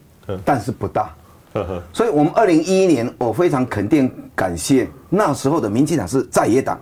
[0.45, 1.13] 但是不大。
[1.91, 6.79] 所以，我们二零一一年，我非常肯定、感谢那时候的民进党是在野党。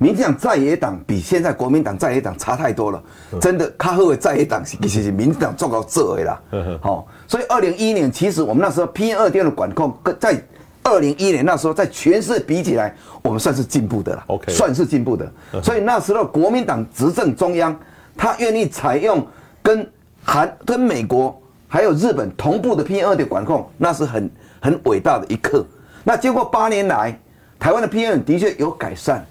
[0.00, 3.02] 民进党在野党比现在国民党在野党差太多了，
[3.40, 3.68] 真的。
[3.76, 6.40] 他和在野党其实是民进党做到这位了。
[6.80, 10.40] 好，所以二零一一年，其实我们那时候 PM 二点的管控，在
[10.84, 14.24] 二零一一年那时候，在全世界比起来，我们算是进步的了。
[14.28, 15.28] OK，算是进步的。
[15.64, 17.76] 所以那时候国民党执政中央，
[18.16, 19.26] 他愿意采用
[19.60, 19.84] 跟
[20.22, 21.42] 韩、跟美国。
[21.70, 25.64] 还有日本同步的 PM 二点管控，那是很很伟大的一刻。
[26.02, 27.16] 那经过八年来，
[27.58, 29.22] 台湾的 PM 的确有改善，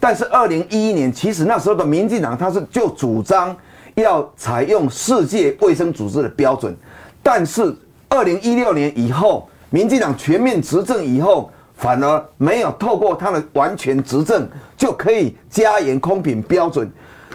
[0.00, 3.54] 但是二零一一年，其实那时候的民进党他是就主张
[3.96, 6.74] 要采用世界卫生组织的标准，
[7.22, 7.76] 但是
[8.08, 16.90] 二零一六年以后，民进党全面执政以后，反而没有透过他的完全执政就可以加严空品标准。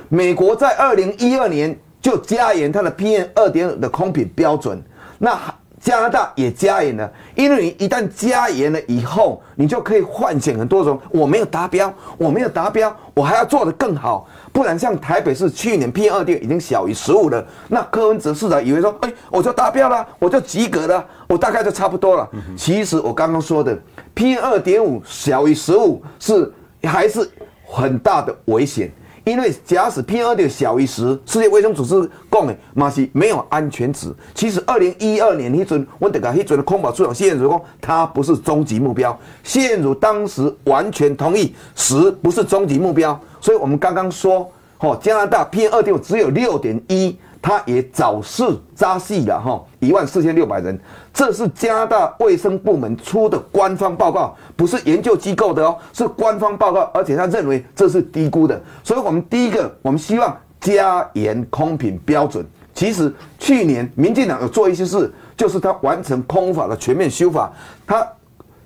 [0.09, 1.77] 美国在二零一二年。
[2.07, 4.81] 就加严它的 PM 二点五的空品标准，
[5.17, 5.37] 那
[5.77, 22.25] 加拿大也加严了，因为你一旦加严了以后，你就可以幻想很多种，我没有达标，我没有达标，我还要做得更好，不然像台北市去年 PM 二点已经小于十五了，那柯文哲市长以为说，哎，我就达标了，我就及格了，我大概就差不多了。
[22.55, 23.77] 其实我刚刚说的
[24.15, 26.49] PM 二点五小于十五是
[26.83, 27.29] 还是
[27.65, 28.89] 很大的危险。
[29.31, 34.13] 因为假使 P 二点小于十，世界卫生组织讲的嘛是没有安全值。
[34.33, 39.17] 其实二零一二年那阵，我得个那阵的空保处长谢彦如讲，它不是终极目标。
[39.43, 47.17] 谢彦如当时完全同意十不是终极目标，所以我们刚刚说，哦，加拿大 P 二点只有六点一。
[47.39, 48.43] 他也早逝
[48.75, 50.77] 扎细了哈，一万四千六百人，
[51.17, 62.45] 这是加拿大卫生部门出的官方报告，不是研究机构的哦，是官方报告，而且他认为这是低估的，所以我们第一个，我们希望加严空品标准。
[62.71, 67.51] 其实去年民进党有做一些事，就是他完成空法的全面修法，
[67.87, 68.07] 他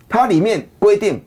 [0.10, 1.24] 他里面规定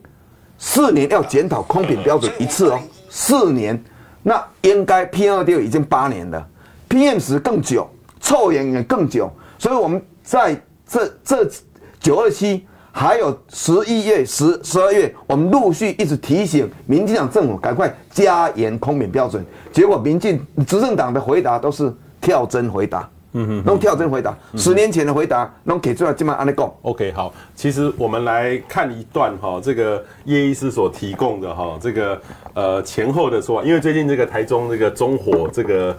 [0.59, 3.83] 四年要检讨空品标准一次哦，四年，
[4.23, 6.47] 那应该 PM 二点已经八年了。
[6.91, 7.89] PM 十更久，
[8.21, 10.55] 臭氧也更久，所以我们在
[10.87, 11.51] 这这
[11.99, 19.45] 九二七还有十一月、十十二月，我们陆续一直提醒民进党政府赶快加严空免标准。
[19.73, 23.11] 结果民进执政党的回答都是跳针回答。
[23.37, 26.73] 嗯哼，弄跳针回答，十年前的回答，弄给出来这么安尼讲。
[26.83, 32.21] OK，好，其实我们来看一段哈，这个叶医师所提供的哈，这个
[32.55, 35.97] 呃前后的说法，因为最近这个台中这个中火这个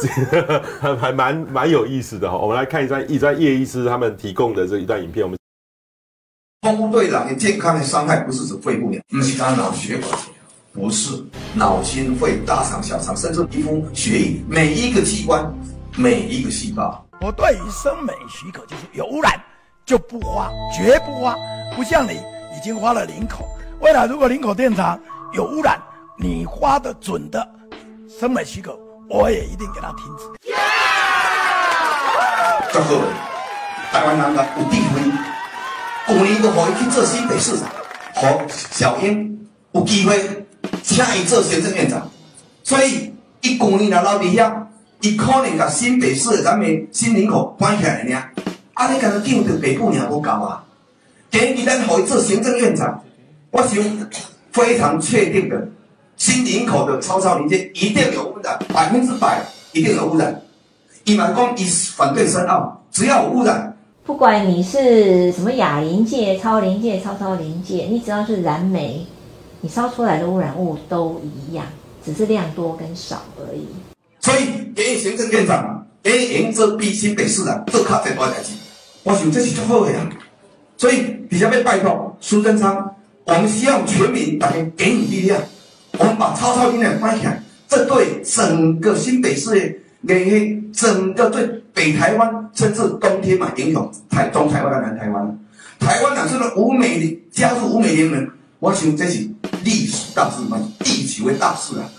[0.00, 5.38] 这个还还蛮蛮有意思的哈，我们来看一段一段叶医师他们提供的这一段影片，我们。
[6.62, 10.18] 风对人的健康的伤害不是指肺部呀，不是大脑血管，
[10.72, 11.22] 不是
[11.54, 15.54] 脑心肺大肠小肠，甚至皮肤血液每一个器官，
[15.98, 17.04] 每一个细胞。
[17.20, 19.32] 我对于生美许可就是有污染
[19.84, 21.34] 就不花，绝不花，
[21.74, 22.12] 不像你
[22.56, 23.44] 已经花了林口，
[23.80, 24.96] 未来如果林口电厂
[25.32, 25.76] 有污染，
[26.16, 27.44] 你花的准的
[28.08, 28.78] 生美许可，
[29.10, 30.24] 我也一定给他停止。
[32.72, 33.04] 祝各位
[33.90, 35.12] 台湾人的有智慧。
[36.06, 37.68] 去年都可以去做新北市长，
[38.14, 40.46] 和小英有机会
[40.82, 42.08] 请伊做行政院长，
[42.62, 44.66] 所以伊去年来留伫遐，
[45.00, 48.32] 伊可能甲新北市的咱们新林口关起来尔，
[48.74, 50.64] 啊，你干那救着北部尔无够啊？
[51.30, 53.00] 今日咱可以做行政院长，
[53.52, 53.80] 我想
[54.50, 55.68] 非常确定的，
[56.16, 59.40] 新林口的超超临界一定有污染，百分之百
[59.72, 60.42] 一定有污染。
[61.04, 63.76] 伊嘛讲伊反对深澳，只要有污染。
[64.04, 69.06] 不管你是什么亚临界、超临界、超超临界，你只要是燃煤，
[69.60, 71.64] 你烧出来的污染物都一样，
[72.04, 73.68] 只是量多跟少而已。
[74.28, 78.52] 所以，给行政院长，给赢这比新北市长做卡这多代志，
[79.04, 80.06] 我想这是最好的呀。
[80.76, 85.40] 所以，底下被拜托苏贞昌，我们希望全民大家给你力量，
[85.98, 89.74] 我们把超超临界关起来，这对整个新北市的。
[90.06, 95.38] 给整个对北台湾，甚至冬天嘛影响台中台湾跟南台湾，
[95.80, 98.30] 台湾哪是个五美加入五美联盟？
[98.60, 99.28] 我想这是
[99.64, 101.90] 历史大事嘛，地球的大事啊。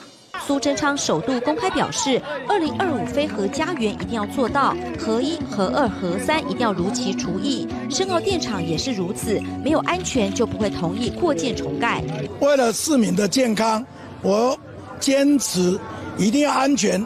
[0.50, 12.04] 苏贞昌首度公开表示，二零二五非核家园一定要做到核一、核二、核三一定要如期除役，深澳电厂也是如此，没有安全就不会同意扩建重盖。
[12.40, 13.86] 为了市民的健康，
[14.24, 14.58] 我
[15.00, 15.80] 坚持
[16.18, 17.00] 一定要安全。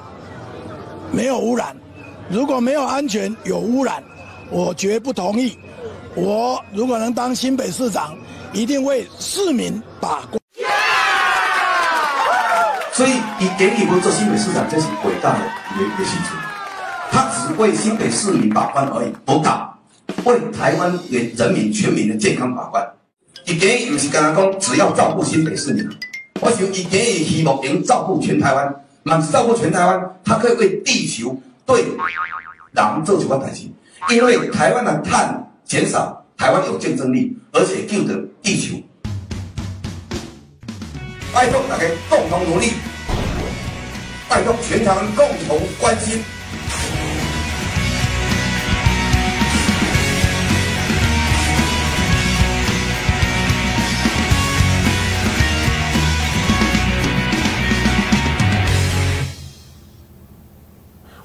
[1.11, 1.75] 没有污染，
[2.29, 4.01] 如果没有安全有污染，
[4.51, 5.57] 我绝不同意。
[6.15, 8.15] 我如果能当新北市长，
[8.53, 10.42] 一定为市民把关。
[12.93, 15.39] 所以，以给你们做新北市长，这是伟大的
[15.75, 16.37] 一个一个事情。
[17.11, 19.75] 他只为新北市民把关而已，不搞
[20.25, 22.87] 为台湾人民全民的健康把关。
[23.45, 25.89] 以给你不是跟他讲，只要照顾新北市民，
[26.39, 28.75] 我想以给你希望能照顾全台湾。
[29.01, 33.67] 那照顾全台湾，它可以为地球对人做几个代志，
[34.13, 38.77] 因为台湾的碳减少，台湾有竞争力，而且救得地球。
[41.33, 42.73] 拜托大家共同努力，
[44.29, 46.23] 拜托全台湾共同关心。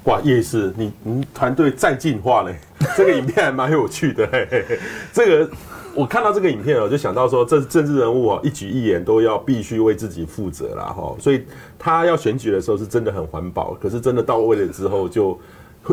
[0.05, 2.55] 哇，叶师，你你团队再进化嘞！
[2.97, 4.79] 这个影片还蛮有趣的嘿嘿嘿。
[5.13, 5.51] 这个
[5.99, 11.13] 我看到这个影片我就想到说，这政治人物啊，一举一言都要必须为自己负责啦哈。
[11.19, 11.43] 所以
[11.77, 15.37] 他要选举的时候是真的很环保，可是真的到位了之后就。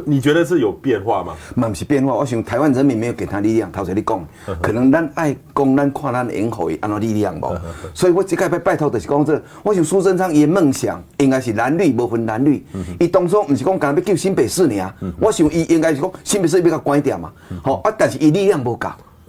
[0.05, 1.35] 你觉得是有变化吗？
[1.55, 3.71] 嘛不是变化，我想台湾人民没有给他力量。
[3.73, 4.29] 头先你讲，
[4.61, 7.57] 可能咱爱讲，咱看咱演好安怎力量无。
[7.95, 12.65] 所以我这个要拜托就是讲这，我想苏贞昌伊梦想应该是蓝绿无分蓝绿。
[13.01, 14.93] 伊当初不是讲讲要救新北市呢？
[15.19, 17.33] 我想伊应该是讲新北市要甲关掉嘛。
[17.63, 18.89] 好啊，但是伊力量无够。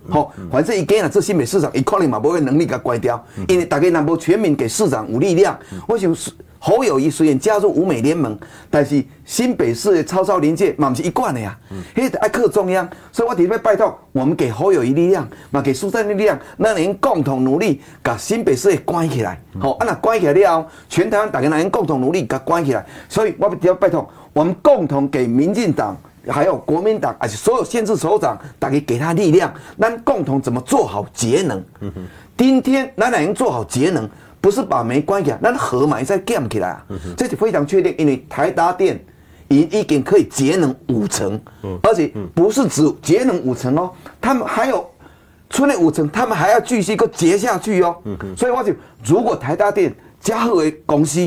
[0.10, 3.24] 好，反正伊今日做新北市长，伊可能嘛无个能力甲关掉。
[3.48, 6.32] 因为大家若无全民给市长有力量，我想是。
[6.60, 11.56] 侯友谊虽然加入无美联盟，但是新北市的超超临界嘛毋是一贯的呀，
[11.96, 19.40] 迄个爱靠中央，所以我特别拜托我们给侯友谊力量，嘛给苏贞昌力量，咱能共同努力，把新北市给关起来。
[19.60, 22.84] 好，啊那关起来了后，全台湾大家能共同努力，甲关起来。
[23.08, 25.96] 所以我特别拜托我们共同给民进党，
[26.30, 31.64] 还有国民党，而且所有县市首长，大家给他力量，咱共同怎么做好节能？
[32.38, 34.10] 今天咱能做好节能。
[34.40, 36.86] 不是把煤关起来，那合埋再建起来啊，
[37.18, 38.98] 这是非常确定，因为台达电
[39.48, 41.42] 已已经可以节能五成，
[41.82, 43.92] 而且不是只节能五成哦，
[44.22, 44.88] 他们还有
[45.50, 47.98] 出那五成，他们还要继续个节下去哦，
[48.38, 48.72] 所以我就
[49.04, 51.20] 如果台达电加合为公司，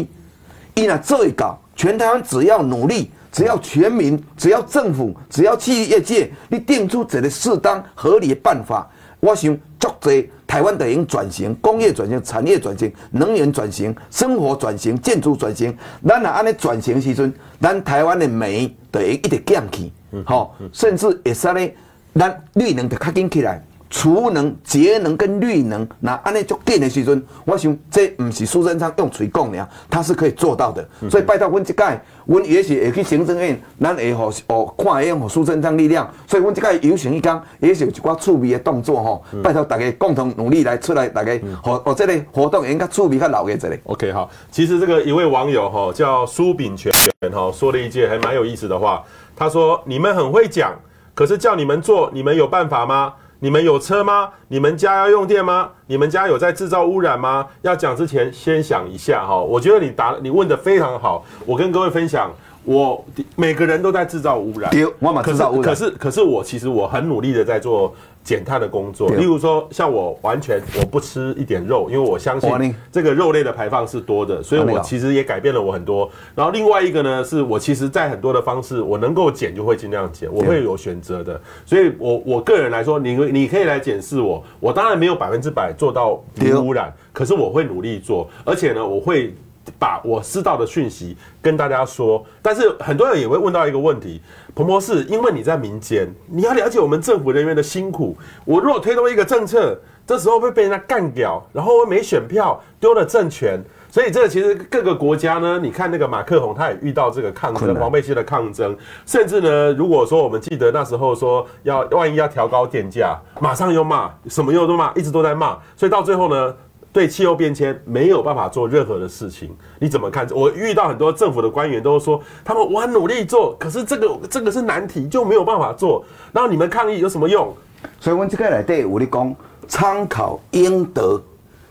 [0.75, 8.89] 伊那这一搞，全台湾只要努力，只要全民，只要政府，只要企业界，你定出这个适当合理的办法，
[9.21, 10.13] 我想足多。
[10.47, 15.73] 台湾得应转型，工业转型、产业转型、能源转型、生活转型、建筑转型。
[16.05, 19.93] 咱若安尼转型时阵，咱台湾的煤得应一直降去，
[20.25, 21.77] 好，甚至会使咧，
[22.17, 23.65] 咱绿能得较紧起来。
[23.91, 30.89] 储能、节能跟绿能，那安尼就紧的时阵，我想这不是苏贞昌用嘴讲的，他是可以做到的。
[31.11, 36.09] 所以拜托阮这届，阮也许会去行政院，咱会互哦看会用苏贞昌力量。
[36.29, 39.25] 所以阮这届有请一讲，也许有一寡趣味的动作吼。
[39.43, 43.77] 拜托大家共同努力来出来，大家和和这个活动应该趣味较老嘅一个。
[43.85, 46.93] OK，好，其实这个一位网友哈叫苏炳全
[47.33, 49.03] 哈说了一句还蛮有意思的话，
[49.35, 50.73] 他说：你们很会讲，
[51.13, 53.15] 可是叫你们做，你们有办法吗？
[53.43, 54.29] 你们有车吗？
[54.49, 55.71] 你们家要用电吗？
[55.87, 57.47] 你们家有在制造污染吗？
[57.63, 59.35] 要讲之前先想一下哈。
[59.39, 61.25] 我觉得你答你问的非常好。
[61.47, 62.31] 我跟各位分享，
[62.65, 63.05] 我
[63.37, 64.71] 每个人都在制造污染。
[64.99, 65.63] 我嘛制造污染。
[65.63, 67.95] 可是可是可是我其实我很努力的在做。
[68.23, 76.09] 减碳的工作，例如说，像我完全我不吃一点肉，因为我相信这个肉类的排放是多的，所以我其实也改变了我很多。
[76.35, 81.41] 然后另外一个呢，是我其实在很多的方式，我能够减就会尽量减，我会有选择的。
[81.65, 89.35] 所以我我个人来说，你你可以来检视我，我当然没有百分之百做到零污染，可是我会努力做，而且呢，我会。
[89.79, 94.21] 把我知道的讯息跟大家说，但是很多人也会问到一个问题：
[94.55, 98.17] 彭博士，因为你在民间，你要了解我们政府人员的辛苦。
[98.45, 103.63] 我如果推动一个政策，这时候会被人家干掉，然后没选票，丢了政权。
[103.93, 115.59] 所以这个其实各个国家呢，你看那个马克宏，他也遇到这个抗争，黄背心的抗争，甚至呢，如果说我们记得那时候说要万一要调高电价，马上又骂，什么又都骂，一直都在骂。
[115.77, 116.55] 所以到最后呢，
[116.93, 120.27] 对气候变迁没有办法做任何的事情，你怎么看？
[120.33, 126.05] 我遇到很多政府的官员都说，他们我很努力做，可是这个这个是难题，就没有办法做。
[126.33, 127.55] 然后你们抗议有什么用？
[128.01, 129.35] 所以我这个来对我跟你讲，
[129.69, 131.23] 参考英德，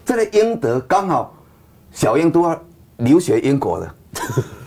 [0.05, 1.35] 这个英德刚好
[1.91, 2.59] 小英都要
[2.97, 3.95] 留学英国的，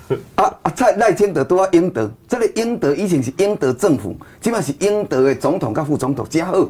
[0.36, 6.68] 啊啊，蔡赖清德都要英德，这个英德以前是英德政府，基本上是英德的总统跟副总统加好。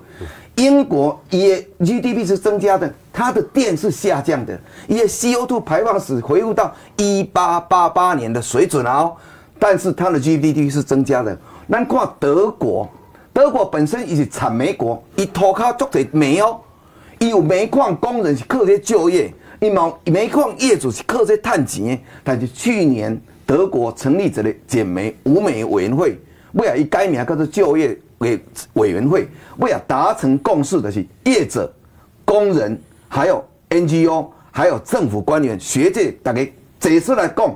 [0.56, 9.16] 英国也 GDP 是增加的，它的电是下降的，也 CO2 排放是回复到一八八八年的水准哦，
[9.58, 11.36] 但是它的 GDP 是增加的。
[11.70, 12.86] 咱看德国，
[13.32, 16.60] 德国本身也是产煤国，伊土卡足侪煤哦，
[17.18, 21.98] 有煤矿工人是靠这就业，一毛煤矿业主是靠这赚钱。
[22.22, 26.20] 但是去年德国成立这个减煤无煤委员会，
[26.52, 27.98] 为了伊改名叫做就业。
[28.22, 28.40] 委
[28.74, 29.26] 委员会
[29.58, 31.68] 为了达成共识的是业者、
[32.24, 36.48] 工人，还有 NGO，还有政府官员、学界，大家
[36.78, 37.52] 这次来讲，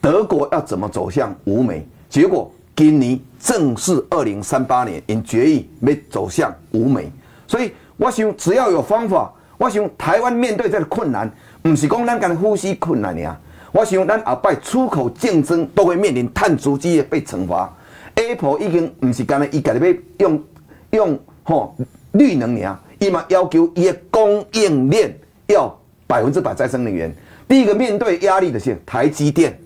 [0.00, 1.86] 德国要怎么走向无煤？
[2.08, 7.12] 结果今年正是二零三八年，因决议要走向无煤。
[7.46, 11.30] 所以我想，只要有方法，我想台湾面对这个困难，
[11.60, 13.38] 不是讲咱讲呼吸困难呀。
[13.72, 17.70] 我想咱后摆出口竞争都会面临碳足迹被惩罚。
[18.18, 20.44] Apple 已经不是干那，伊家己要用
[20.90, 21.76] 用吼
[22.12, 25.16] 绿能呀，伊嘛要求伊的供应链
[25.46, 25.72] 要
[26.08, 27.14] 百分之百再生能源。
[27.46, 29.56] 第一个面对压力的是台积电，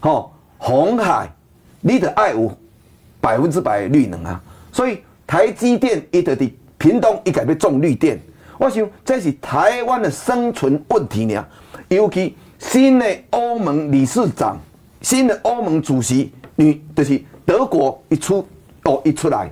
[0.00, 1.32] 吼红海，
[1.80, 2.50] 你得爱有
[3.20, 4.42] 百分之百绿能啊。
[4.72, 8.18] 所以台积电伊得伫屏东伊家要种绿电，
[8.58, 11.46] 我想这是台湾的生存问题呢。
[11.86, 14.60] 尤其新的欧盟理事长，
[15.00, 17.22] 新的欧盟主席，你就是。
[17.48, 18.46] 德国一出
[18.84, 19.50] 哦一出来，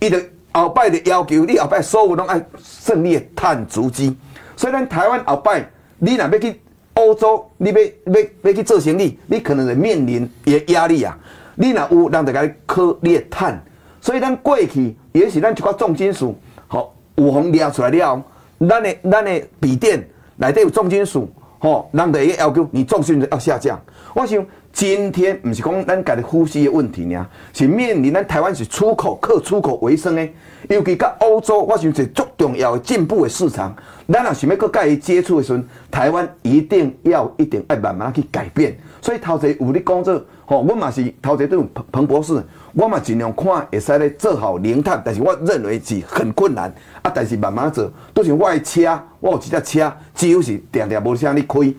[0.00, 0.22] 伊的
[0.52, 4.14] 后摆的要求，你后摆所有拢爱胜利的碳足迹。
[4.54, 6.60] 所以咱台湾后摆，你若要去
[6.92, 7.80] 欧洲，你要
[8.12, 11.18] 要要去做生意，你可能会面临伊的压力啊。
[11.54, 13.58] 你若有人就甲你扣你的碳，
[13.98, 18.22] 所以咱过去也是咱一寡重金属，吼有红掠出来了，
[18.60, 21.26] 咱的 咱的笔电内底有重金属，
[21.60, 23.80] 吼，人就会要求你重金属要下降。
[24.14, 24.44] 我想。
[24.72, 30.28] 今天不是讲咱家己呼吸的问题呢，是面临咱台湾是出口靠出口为生的，
[30.68, 33.74] 尤其甲欧洲，我想是最重要的进步的市场。
[34.06, 38.78] 咱若想要佮佮伊接触的时阵，台湾一定要一定要慢慢去改变。
[39.00, 42.40] 所以头前有你讲这，吼，我嘛是头前对彭彭博士，
[42.72, 47.10] 我嘛尽量看会使咧做好零碳，但是我认为是很困难啊。
[47.12, 51.74] 但是慢慢做，都是我的车，我有一只车，只有是定定无啥哩开。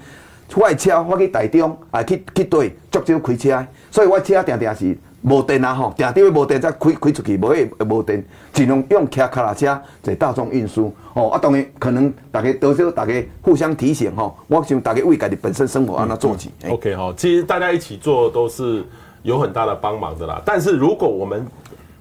[0.56, 8.24] 我的车，我去台中，啊去去对，足少开车，所以我车定定是无电啊吼，定定要无电才开开出去，无诶无电，
[8.54, 10.94] 尽量用骑脚踏车坐大众运输。
[11.14, 16.50] 哦，啊当然可能大家多少大家互相提醒吼，我想大家为家己本身生活安怎做起。
[16.64, 18.84] 嗯嗯、OK 哈，其实大家一起做都是
[19.24, 20.42] 有很大的帮忙的啦。
[20.46, 21.46] 但是如果我们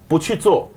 [0.06, 0.70] 不去做，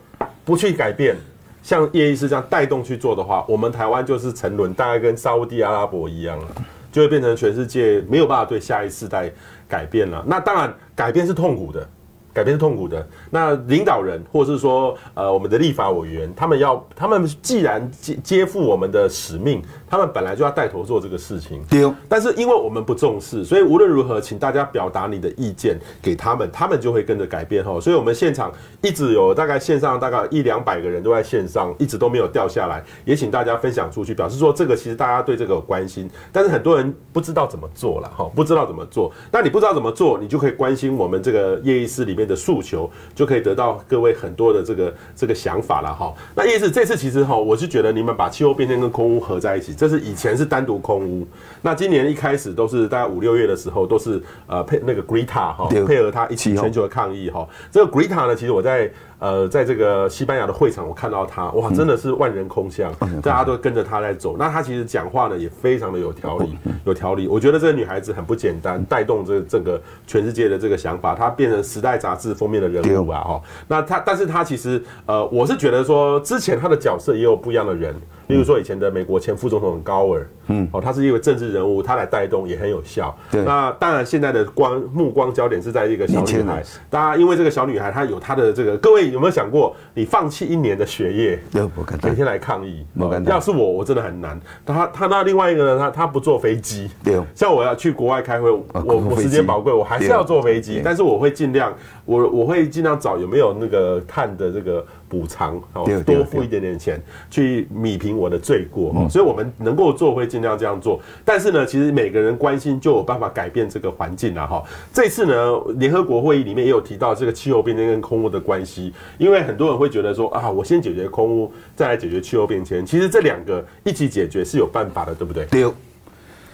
[0.43, 1.15] 不去改变，
[1.61, 6.45] 像叶医师这样带动去做的话，我们台湾就是沉沦，大概跟沙乌地阿拉伯一样了，
[6.91, 9.31] 就会变成全世界没有办法对下一世代
[9.67, 10.23] 改变了。
[10.27, 11.87] 那当然，改变是痛苦的。
[12.33, 13.05] 改变是痛苦的。
[13.29, 19.61] 那领导人，或是说，呃，我们的立法委员，他们要，他们既然接接负我们的使命，
[19.91, 21.61] 他们本来就要带头做这个事情。
[21.69, 21.91] 对。
[22.07, 27.77] 但是因为我们不重视，所以无论如何，请大家表达你的意见给他们，他们就会跟着改变哈。
[27.81, 28.49] 所以我们现场
[28.81, 32.81] 一直有大概线上大概一两百个人都在线上，一直都没有掉下来。
[33.03, 39.11] 也请大家分享出去，表示说这个其实大家对这个有关心，但是很多人不知道怎么做了哈，不知道怎么做。
[39.29, 46.13] 那你不知道怎么做，你就可以关心我们这个叶医师里面的诉求，就可以得到各位很多的这个这个想法了哈。
[46.33, 51.27] 那叶医师这次其实哈，我是觉得你们把气候变迁跟空污合在一起，这是以前是单独空屋，
[51.63, 57.49] 那今年一开始都是大概五六月的时候都是呃配那个 Greta 哈配合他一起全球的抗议哈。
[57.71, 58.91] 这个 Greta 呢，其实我在。
[59.21, 62.91] 呃，在这个西班牙的会场，我看到他，哇，真的是万人空巷，
[63.21, 64.35] 大家都跟着他在走。
[64.35, 67.27] 那他其实讲话呢，也非常的有条理，有条理。
[67.27, 73.41] 我觉得这个女孩子很不简单，带动这整个全世界的这个想法，她变成《时代》杂志封面的人物啊，哈。
[73.67, 77.95] 那她，但是她其实，呃，我是觉得说，之前她的角色也有不一样的人。
[78.27, 83.13] 例如说，以前的美国前副总统高尔，嗯，哦，他是一位政治人物，他来带动也很有效。
[83.29, 86.63] 对，那当然，现在的光目光焦点是在一个小女孩。
[86.89, 91.39] 大家因为这个小女孩，她有她的这个，各位有没有想过，你放弃一年的学业，
[92.03, 92.85] 每天来抗议？
[93.25, 94.39] 要是我，我真的很难。
[94.65, 96.89] 他他那另外一个呢，他他不坐飞机。
[97.03, 101.73] 对，像我要去国外开会，我我时间宝贵，我还是要坐飞机，但是我会尽量，
[102.05, 104.85] 我我会尽量找有没有那个碳的这个。
[105.11, 106.97] 补偿哦，多付一点点钱
[107.29, 111.01] 去米平我的罪过哦，所以我们能够做会尽量这样做。
[111.25, 114.63] 但是呢，其实每个人关心就有办法改变这个环境了哈。
[114.93, 115.33] 这次呢，
[115.75, 122.85] 联合国会议里面也有提到这个气候变迁跟空污的关系，因为很多人会觉得说啊，我先解决空污，再来解决气候变迁。
[122.85, 125.45] 其实这两个一起解决是有办法的，对不对？
[125.47, 125.69] 对。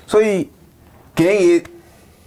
[0.08, 0.49] 所以
[1.14, 1.64] 给予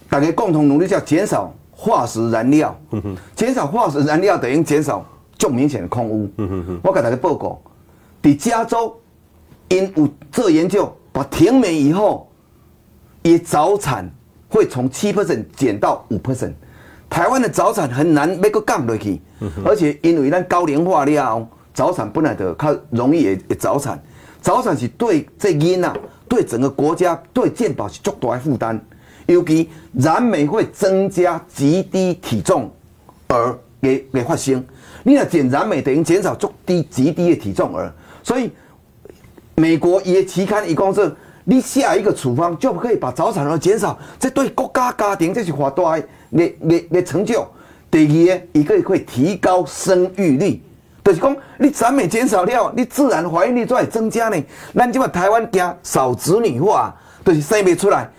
[0.09, 2.79] 大家共同努力，叫减少化石燃料。
[2.91, 5.05] 嗯哼，减少化石燃料等于减少。
[5.41, 6.29] 就明显的空污，
[6.83, 7.59] 我给大家报告，
[8.21, 8.95] 在加州，
[9.69, 12.29] 因有做研究，把停煤以后，
[13.23, 14.07] 也早产
[14.47, 16.53] 会从七 percent 减到五 percent。
[17.09, 19.19] 台湾的早产很难要个降落去，
[19.65, 23.99] 而且因为咱高龄化了，早产本来就较容易会早产。
[24.41, 25.91] 早产是对这因啊，
[26.29, 28.79] 对整个国家对健保是足大的负担，
[29.25, 32.71] 尤其燃煤会增加极低体重
[33.27, 34.63] 而给给发生。
[35.03, 37.91] 你要减燃煤，等于减少足低极低的体重儿，
[38.23, 38.51] 所以
[39.55, 45.97] 美国也期刊一共是，你下一个处方就可以把早产儿减少，这对国家家庭这是很大
[46.31, 47.47] 的的的成就。
[47.89, 47.99] 第
[48.29, 50.61] 二个，一个会提高生育率，
[51.03, 54.41] 就是讲你燃美减少了，你自然怀孕率就会增加呢。
[54.73, 56.95] 咱即嘛台湾惊少子女化，
[57.25, 58.09] 就是生不出来。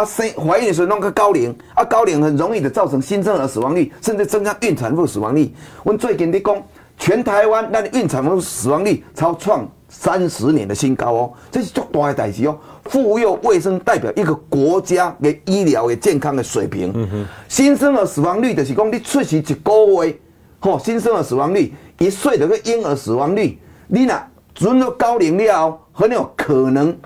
[0.00, 5.54] 啊，生怀孕的时候弄个高龄，啊，高龄很容易的造成新生儿死亡率，甚至增加孕产妇死亡率。
[5.84, 6.62] 我最近的讲，
[6.96, 12.58] 全台湾那孕产妇死亡率超创三十年的新高哦，这是足大的代志哦。
[12.86, 16.90] 妇幼卫生代表一个国家的医疗的健康的水平。
[16.94, 20.18] 嗯，新生儿死亡率就是讲你出生一个月，
[20.60, 26.96] 吼，新生儿死亡率一岁的个婴儿死亡率，你那准了高龄了，很有可能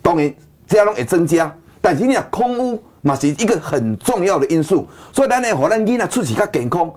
[0.00, 0.34] 当然
[0.66, 1.54] 这样拢会增加。
[1.80, 6.90] 但是你讲空污嘛是一个很重要的因素，所以咱来让咱囡仔出去较健康。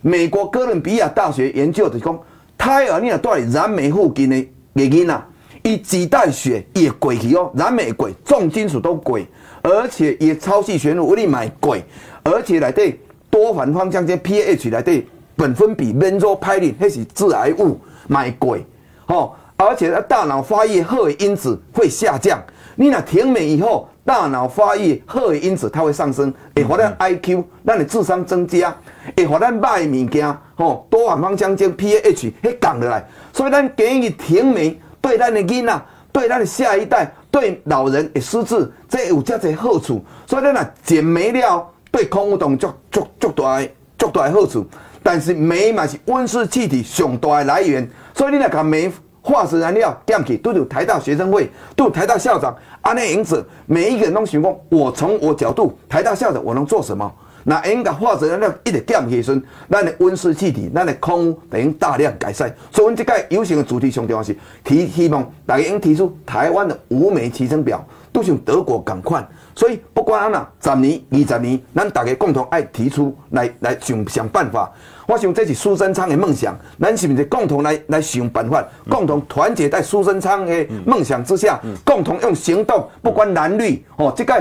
[0.00, 2.18] 美国哥伦比亚大学研究就讲，
[2.58, 4.36] 胎儿你若住在燃煤附近的
[4.74, 5.22] 囡仔，
[5.62, 9.26] 伊脐带血也贵去哦，燃煤贵，重金属都贵，
[9.62, 11.82] 而且也超细悬浮物买贵，
[12.22, 15.08] 而且内底多环芳香烃 pH 内底
[15.38, 18.66] 苯酚比 benzopyrene 那是致癌物买贵，
[19.06, 22.42] 哦，而且大脑发育荷尔因子会下降，
[22.76, 23.88] 你若停煤以后。
[24.06, 28.70] 大脑发育荷尔因子它会上升，会让咱 IQ 咱的智商增加，
[29.16, 40.04] 会让咱买物件吼多环芳香烃 pH 会降下来，所以咱建议停煤对咱的囡仔、对咱的下一代、对老人的失智，这有这些好处。
[40.26, 43.66] 所以咱若减煤了，对空污当足足足大
[43.96, 44.66] 足大的好处。
[45.02, 48.92] 但是煤嘛是温室气体上大的来源，所以你若把煤。
[49.24, 57.10] 化石燃料电器，都有台大学生会，都有台大校长，安内因此每一个人都询问，我从我角度，台大校长我能做什么？
[57.44, 59.40] 那应该化石燃料一直减去时，
[59.70, 62.52] 咱的温室气体，咱的空污等于大量改善。
[62.72, 69.26] 所以，我们这个有形的主题上重要是提希望大家应提出台湾的无煤提升表，都像德国赶快。
[69.54, 74.72] 所以不管安那，十年、二十年，咱大家共同爱提出来来想想办法。
[75.06, 84.34] 我想这是苏贞昌的梦想，咱是不是共同来来想办法，共同团结在苏贞昌的梦想之下，共同用行动，不管男女哦，这个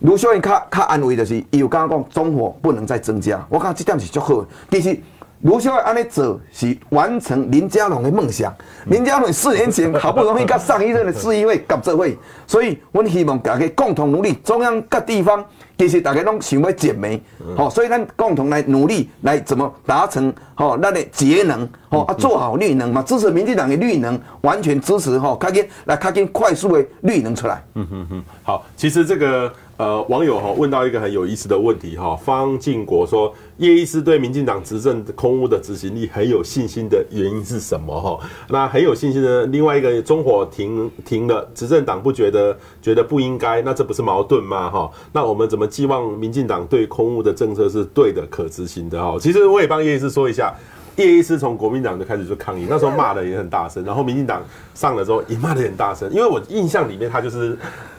[0.00, 4.98] 卢秀燕较较安慰的是，伊有刚刚讲中火不能再增加，我讲这点是足好，其实。
[5.42, 8.52] 卢秀燕安尼做是完成林佳龙的梦想。
[8.86, 15.44] 林佳龙四年前好不容易甲上一任的市议会搞这会，所以阮希望大家共同努力，中央各地方
[15.78, 17.22] 其实大家拢想要减煤，
[17.56, 27.62] 好，所以咱共同来努力来怎么达成好，咱的节能，好啊，做好绿能嘛，支持民进党的绿能，完全支持哈，赶紧来赶紧快速的绿能出来。
[27.76, 29.52] 嗯嗯嗯，好，其实这个。
[29.78, 38.18] 呃，网友哈问到一个很有意思的问题哈，方进国说，叶医师对民进党执政空屋的执行力很有信心的原因是什么哈？
[38.48, 44.68] 那很有信心的另外一个中火停停了，执政党不觉得觉得不应该，那这不是矛盾吗？
[44.68, 49.00] 哈，那我们怎么寄望民进党对空屋的政策是对的、可执行的？
[49.00, 50.52] 哈，其实我也帮叶医师说一下，
[50.96, 54.42] 叶医师从国民党就开始就抗议，那时候骂的也很大声，然后民进党
[54.74, 57.56] 上了之后也骂的很大声，因为我印象里面他就是。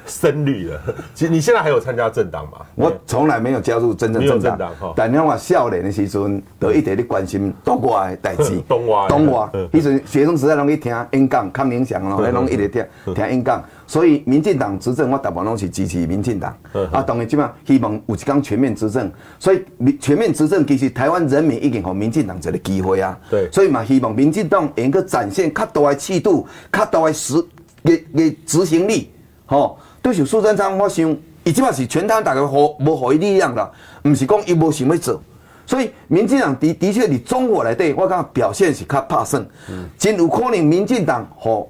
[0.09, 0.81] 深绿了，
[1.13, 2.65] 其实你现在还有参加政党吗？
[2.75, 8.59] 我从来没有加入真正政党，但你看我少年的时阵，都一直在关心东外的代志。
[8.67, 12.83] 东外，东外，迄阵学生时代拢去听演讲，看冥想咯，拢一直听
[13.13, 13.63] 听演讲。
[13.85, 16.55] 所以民进党执政，我大部分拢是支持民进党。
[16.91, 19.11] 啊，当然即嘛，希望有一天全面执政。
[19.39, 19.63] 所以
[19.99, 23.17] 全面执政，其实台湾人民已经给民进党一个机会啊。
[23.29, 27.33] 对，所以嘛，希望民进党能够展现较大的气度，较大的实
[27.83, 29.11] 嘅嘅执行力，
[29.45, 29.77] 吼。
[30.09, 33.69] 对是苏贞昌，我想，伊即马是全台大家无无互伊力量啦，
[34.03, 35.21] 毋是讲伊无想要做，
[35.67, 39.45] 所以民进党的的确伫中火内底，我感觉表现是较拍算，
[39.99, 41.69] 真有可能民进党互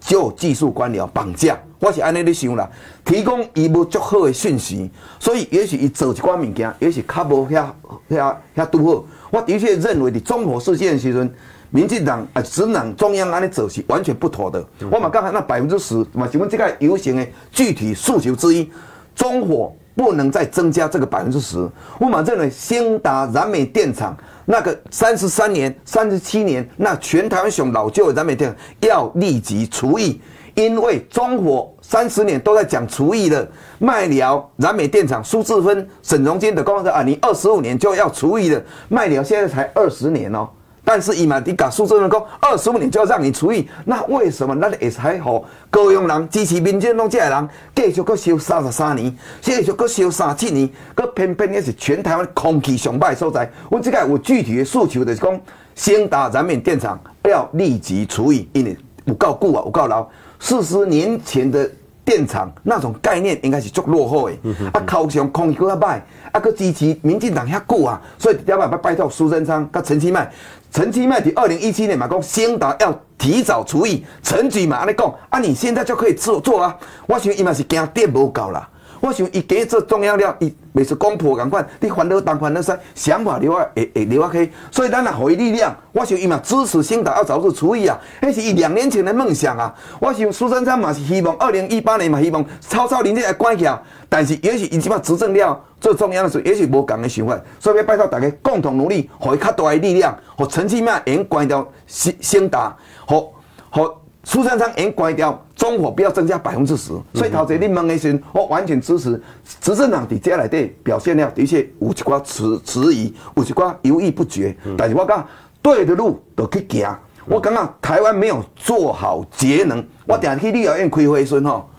[0.00, 2.66] 就技术官僚绑架，我是安尼咧想啦，
[3.04, 7.66] 提供伊无足好的讯息，所以也许伊做一寡物件，也许较无遐
[8.08, 11.30] 遐遐拄好，我的确认为伫中火事件时阵。
[11.74, 14.64] 民进党啊，执党中央安尼走是完全不妥的。
[14.92, 18.70] 我嘛刚才那百分之十嘛，请问这个游行的具体诉求之一，
[19.12, 21.68] 中火不能再增加这个百分之十。
[21.98, 28.58] 我嘛认为兴达燃煤电厂那个三十三年、三十七年，那全台湾熊老旧的燃煤电厂
[28.88, 30.20] 要立即除役，
[30.54, 33.50] 因为中火三十年都在讲除役的
[33.80, 40.48] 麦寮燃煤电厂，苏志芬、沈荣金的公司啊，你二十五年就要除役的麦寮现在才二十年哦。
[40.84, 53.50] 但是伊嘛，你甲苏州人讲二十五年就要让你除役，那为什么咱会还好高雄人支持民进党这个人继续搁烧三十三年，继续搁烧三七年，搁偏偏也是全台湾空气上歹所在。
[53.70, 55.40] 我即个有具体的诉求就是讲，
[55.74, 58.76] 先达燃煤电厂要立即除役，因为
[59.06, 60.06] 有够久啊，有够老。
[60.38, 61.70] 四十年前的
[62.04, 64.36] 电厂那种概念应该是足落后的，
[64.74, 65.98] 啊，高雄空气搁较歹，
[66.30, 70.30] 啊，搁支持民进党遐久啊，所以要不要拜托苏贞昌甲陈其迈。
[70.74, 76.76] 陈其迈在二零一七年嘛讲，先达要提早处理，陈局嘛安尼讲，啊，你现在就可以做做啊。
[77.06, 78.68] 我想伊嘛是惊电无够啦。
[79.04, 84.50] 我想伊给做中央了，伊每次公婆赶快，你烦恼东烦恼西，想法留啊会会留啊去。
[84.70, 85.76] 所以咱呐，给伊力量。
[85.92, 89.74] 我想伊嘛支持新达要早日除役啊，迄是伊两年前的梦想啊。
[90.00, 93.78] 我想苏贞昌嘛是希望二零一八年嘛希望草草林这来关起来，
[94.08, 95.60] 但是也许伊即摆执政了。
[95.78, 102.74] 做中央的时候，也许无共的想法，所以要拜托大家共同努力，互伊较大的力量，互陈其迈应关掉兴兴达，
[103.06, 103.30] 互
[103.70, 103.86] 互
[104.24, 106.92] 苏贞昌应关掉中火，不要增加百分之十。
[107.12, 109.20] 所以头先你问的时候，我完全支持
[109.60, 114.56] 执政党伫这内底表现了，的确有一寡迟迟疑，有一寡犹豫不决。
[114.76, 115.26] 但是我讲
[115.60, 116.98] 对的路就去行。
[117.26, 121.70] 我感觉台湾没有做好节能，我定去立法院开会时吼。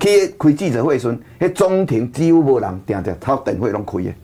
[0.00, 4.14] 去开记者会时，迄中庭几乎无人，定定他等会拢开的。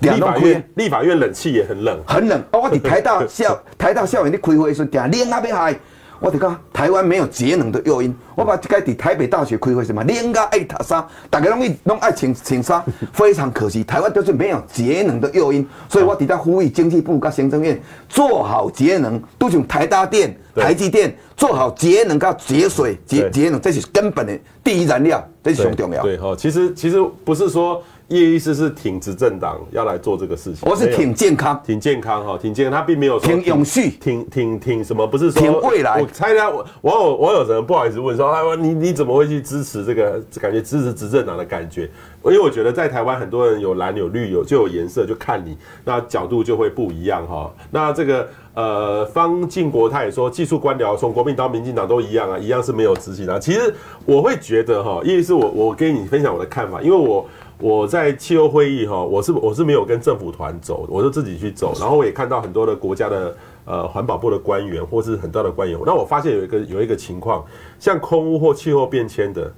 [0.00, 2.38] 立法院立法院冷气也很冷，很冷。
[2.52, 5.78] 哦，我伫台大 校台大校园咧开会时，定冷啊要害。
[6.22, 8.14] 我就讲台湾没有节能的诱因。
[8.36, 15.66] 我把这个伫台北大学开会什么，你应该爱塔衫，大家拢爱拢爱穿穿衫，非常可惜，台湾就是没有节能的诱因。
[15.88, 26.02] 所以我伫遐呼吁经济部跟行政院做好节能，都从台大电、台积电做好节能跟节水节节能，这是根本的第一燃料，这是很重要。
[26.02, 27.82] 对哈，其实其实不是说。
[28.12, 36.00] 叶医师是挺执政党要来做这个事情，我是挺健康，挺健康哈，挺健康，他并没有说挺永续，挺挺挺什么，不是说挺未来。
[36.00, 40.22] 我猜他网友网友人不好意思问说，哎，你你怎么会去支持这个？
[40.40, 41.88] 感觉支持执政党的感觉？
[42.24, 47.52] 因为我觉得在台湾很多人有蓝有绿有就有颜色，就看你那角度就会不一样哈。
[47.70, 53.38] 那这个呃方进国他也说，技术官僚从国民党、民进党都一样啊，一样是没有执行的。
[53.40, 57.26] 其实我会觉得哈，叶医师我我跟你分享我的看法，因为我。
[57.62, 67.44] 我在气候会议哈，我是我是没有跟政府团走，我是自己去走，然后我也看到很多的国家的呃环保部的官员或是很大的官员，那我发现有一个有一个情况，
[67.78, 69.52] 像空污或气候变迁的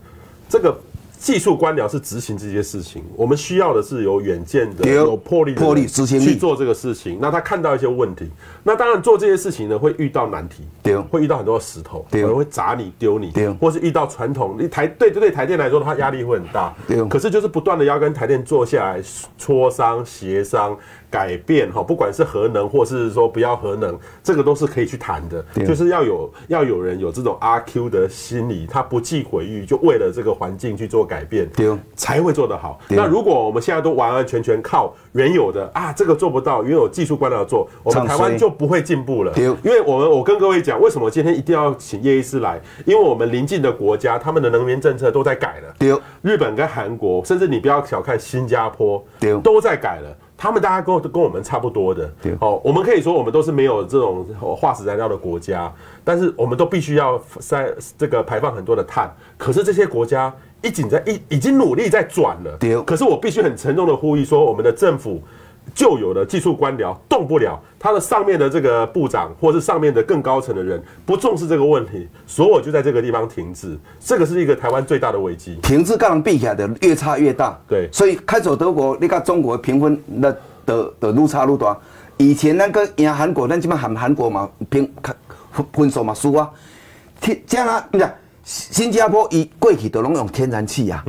[0.48, 0.76] 这个。
[1.25, 7.18] 技术官僚是执行这些事情，我们需要的是有远见的、有魄力的魄力执行去做这个事情。
[7.18, 8.29] 那他看到一些问题，
[8.62, 10.64] 那当然做这些事情呢，会遇到难题，
[11.11, 14.55] 会遇到很多石头，可能会砸你、丢你，或是遇到传统。
[14.61, 16.75] 你台对对对台电来说的话，压力会很大。
[17.09, 19.03] 可是就是不断的要跟台电坐下来
[19.41, 20.77] 磋商、协商。
[21.15, 25.65] 改变哈，不管是核能或是说不要核能，这个都是可以去谈的。
[25.65, 31.49] 就是要有要有人有这种阿 Q 的心理，他不计毁誉，就为了这个环境去做改变，
[31.95, 32.81] 才会做得好。
[32.89, 39.33] 那如果我们现在都完完全全靠原有的啊，这个做不到，原有技术官僚做，我们台湾就不会进步了。
[39.37, 42.61] 因为我们我跟各位讲，为什么今天一定要请叶医师来？
[42.85, 46.01] 因为我们邻近的国家，他们的能源政策都在改了。
[46.23, 49.01] 日本跟韩国，甚至你不要小看新加坡，
[49.45, 50.17] 都在改了。
[50.45, 55.72] 他们大家跟跟我们差不多的，哦，我们可以说我们都是没有这种化石燃料的国家，
[56.05, 57.66] 但是我们都必须要塞
[57.97, 59.11] 这个排放很多的碳。
[59.38, 60.30] 可是这些国家
[60.61, 65.22] 已经在已已经努力在转了，可是我必须很沉重的呼吁说，我们的政府。
[65.75, 75.59] 旧有的技术官僚动不了，他的上面的这个部长，或是上面的更高层的人不重视这个问题，所有就在这个地方停滞，这个是一个台湾最大的危机。
[75.62, 77.59] 停滞，刚比起来的越差越大。
[77.67, 80.33] 对，所以开走德国，你看中国评分那
[80.65, 81.77] 的的路差路大。
[82.19, 84.89] 以前那个赢韩国，咱基本喊韩国嘛评
[85.51, 86.49] 分分数嘛输啊。
[87.21, 88.09] 天，这样啊，你讲
[88.45, 91.05] 新加坡一过去都拢用天然气啊，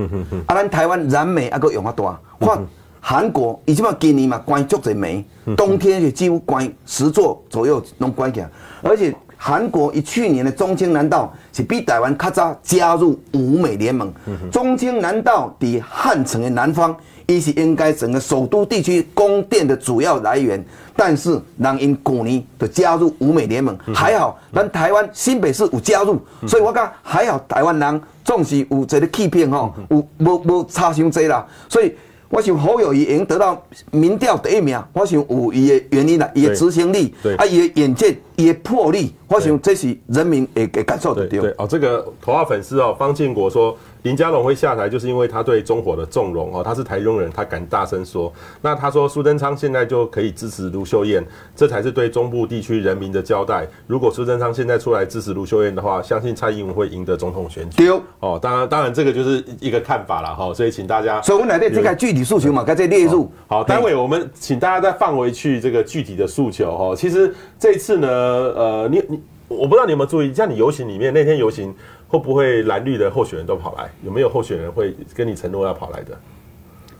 [0.47, 2.59] 啊，咱台湾燃煤还搁用啊多，换。
[3.07, 5.23] 韩国已经嘛今年嘛关足侪煤，
[5.55, 8.49] 冬天就几乎关十座左右拢关起来，
[8.81, 14.11] 而且韩国以去年的中青南道是比台湾较早加入五美联盟。
[14.51, 16.97] 中青南道在汉城的南方，
[17.27, 31.95] 伊是应该整个首都地区供电的主要来源，但是人因去年就加入五美联盟，还好咱台湾新北市有加入，所以我讲还好台湾人总是有这个欺骗吼，有无无差伤济啦，所以。
[32.35, 41.29] 我想侯友宜已经得到民调第一名，我想有伊的原因啦，伊的执行力，啊，伊的眼界，伊的魄力，我想这是人民会会感受得到。
[41.29, 43.77] 对，对哦，这个头号粉丝哦，方建国说。
[44.05, 48.31] 林佳龙会下台，就是因为他对中火的纵容哦，他是台中人，他敢大声说。
[48.61, 51.25] 那他说苏贞昌现在就可以支持卢秀燕，
[51.55, 53.67] 这才是对中部地区人民的交代。
[53.87, 57.77] 如果苏贞昌现在出来支持卢秀燕的话，相信蔡英文会赢得总统选举。
[57.77, 61.19] 对哦，当然当然这个就是一个看法了哈，所以请大家。
[61.23, 63.31] 所以我们来对这个具体诉求嘛，该再列入。
[63.47, 66.95] 好，待会我们请大家再放回去这个具体的诉求哈。
[66.95, 71.73] 其实这次呢，呃，你你我不知道你有没有注意，像你游行里面那天游行。
[72.07, 73.89] 会不会蓝绿的候选人都跑来？
[74.03, 76.17] 有没有候选人会跟你承诺要跑来的？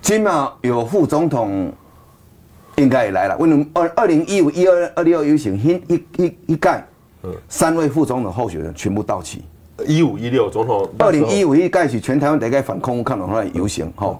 [0.01, 1.71] 起码有副总统
[2.75, 3.37] 应该也来了。
[3.37, 6.69] 为什么二二零一五一二二六游行一一一一届，
[7.23, 9.43] 嗯，三位副总统候选人全部到齐。
[9.87, 14.19] 一五一六总统，二零一五一届是全台湾第一届反空污抗中的游行，哈，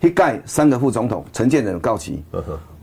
[0.00, 2.22] 一届三个副总统，陈建仁到齐，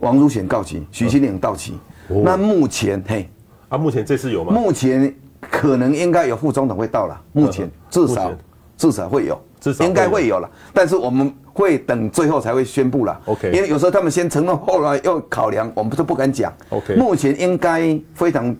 [0.00, 1.78] 王如玄到齐，许信良到齐。
[2.08, 3.28] 那目前嘿，
[3.68, 4.52] 啊，目前这次有吗？
[4.52, 5.14] 目前。
[5.50, 8.32] 可能应该有副总统会到了，目前至少
[8.76, 10.50] 至少会有，至少应该会有了。
[10.72, 13.20] 但是我们会等最后才会宣布了。
[13.26, 16.52] OK，因为有时候他们先承诺，后来又考量，我们都不敢讲。
[16.70, 18.54] OK，目前应该非常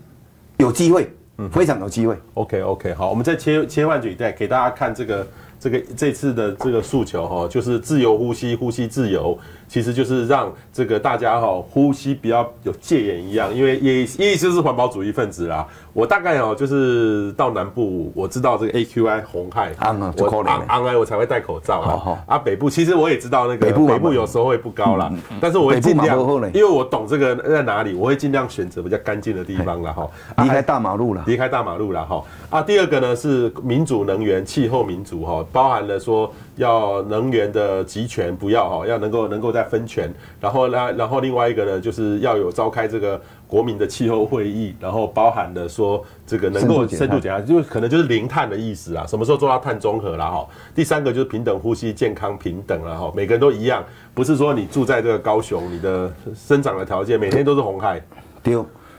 [0.58, 1.10] 有机会，
[1.50, 2.16] 非常有机会。
[2.34, 5.26] OK OK，好，我们再切切换一代给大家看这个
[5.58, 9.36] 这个这次的这个诉求哈，就是自由呼吸，呼吸自由。
[9.74, 15.66] 其实就是让这个大家哈呼吸比较有戒严一样，因为叶叶医师是环保主义分子啦。
[15.92, 19.72] 我大概哦就是到南部，我知道这个 AQI 红害，
[20.16, 22.22] 我昂昂哎我才会戴口罩啊。
[22.26, 26.20] 啊北部其实我也知道那个北部有时候会不高啦，但是我会尽量，
[26.52, 30.08] 因为我懂这个在哪里，我会尽量选择比较干净的地方了哈。
[30.44, 32.22] 离开大马路了，离开大马路了哈。
[32.48, 49.06] 啊，第二个呢是民主能源、气候民主哈，包含了说要能源的集权不要哈，要能够能够在分权，然后呢，然后另外一个呢，就是要有召开这个国民的气候会议，然后包含了说这个能够深度减碳，就可能就是零碳的意思啊。
[49.06, 50.46] 什么时候做到碳中和了哈？
[50.74, 53.84] 第三个就是平等呼吸、健康平等了哈，每个人都一样，
[54.14, 58.00] 不是说你住在这个高雄，你的生长的条件每天都是红海。
[58.42, 58.56] 对，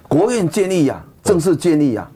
[0.07, 2.11] 国院建立呀、啊，正式建立呀、啊，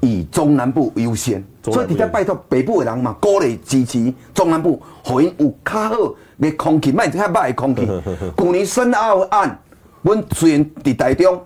[0.00, 5.96] 以中南部优先，所以底下拜托北部的人嘛，鼓励支持中南部，好因有较好
[6.40, 7.86] 的空气，卖较歹的空气。
[8.36, 9.58] 去年深澳案，
[10.02, 11.40] 阮虽然伫台中。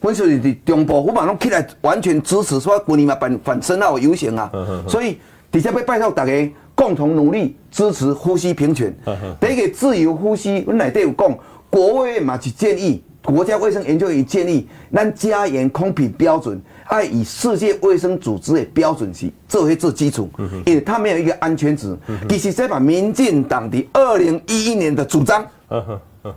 [0.00, 4.48] 阮是伫中部，我嘛拢起来完全支持，说旧年嘛办反深澳游行啊，
[4.86, 5.18] 所以
[5.50, 6.32] 底下要拜托大家
[6.76, 8.96] 共同努力支持呼吸平权。
[9.40, 11.36] 第一个自由呼吸，阮内底有讲，
[11.68, 13.02] 国卫院嘛是建议，
[13.34, 20.30] 国家卫生研究院建议，咱加严空品标准，爱以世界卫生组织的标准去作为做基础，
[20.64, 21.94] 因为它没有一个安全值。
[22.26, 25.46] 其实这把民进党的二零一一年的主张。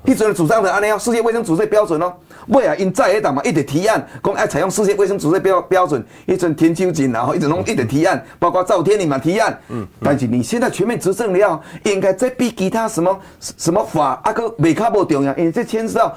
[0.04, 2.14] 批准主张的安尼要世界卫生组织标准哦，
[2.48, 16.16] 未来因在野党嘛一直提案，讲爱采用世界卫生组织标标准，一阵田秋瑾然后一直弄一直提案，包括赵天麟嘛提案，嗯，但是你现在全面执政了，应该再比其他什么什么法啊个未卡无重要，因为这牵涉到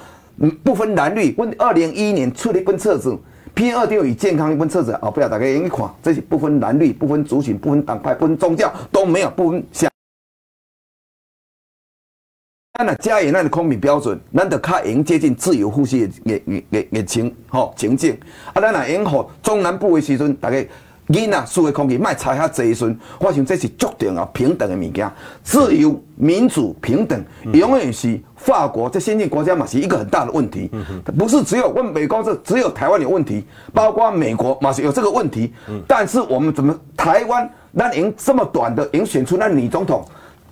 [0.62, 1.32] 不分蓝绿。
[1.35, 3.16] 阮二零一一年出了一本册子
[3.55, 9.91] ，P 二点五与健康一本册子哦，不要大家容易看，这些不分蓝绿、不分族群、不分党派、不分宗教都没有不分想。
[12.76, 18.18] 咱若加严咱的空品标准，咱就较能接近自由呼吸的的的的情吼情境。
[18.53, 20.66] 啊，咱若用好中南部的时阵，大家
[21.09, 25.11] 囡仔输的空气卖差遐济时阵，我想这是足重要平等的物件。
[25.42, 30.70] 自由、民主、平等，永远是法国这先进国家嘛是一个很大的问题。
[31.18, 35.52] 不是只有问美国这只有台湾有问题，包括美国嘛是有这个问题。
[35.86, 40.05] 但是我们怎么台湾那赢这么短的赢选出那女总统？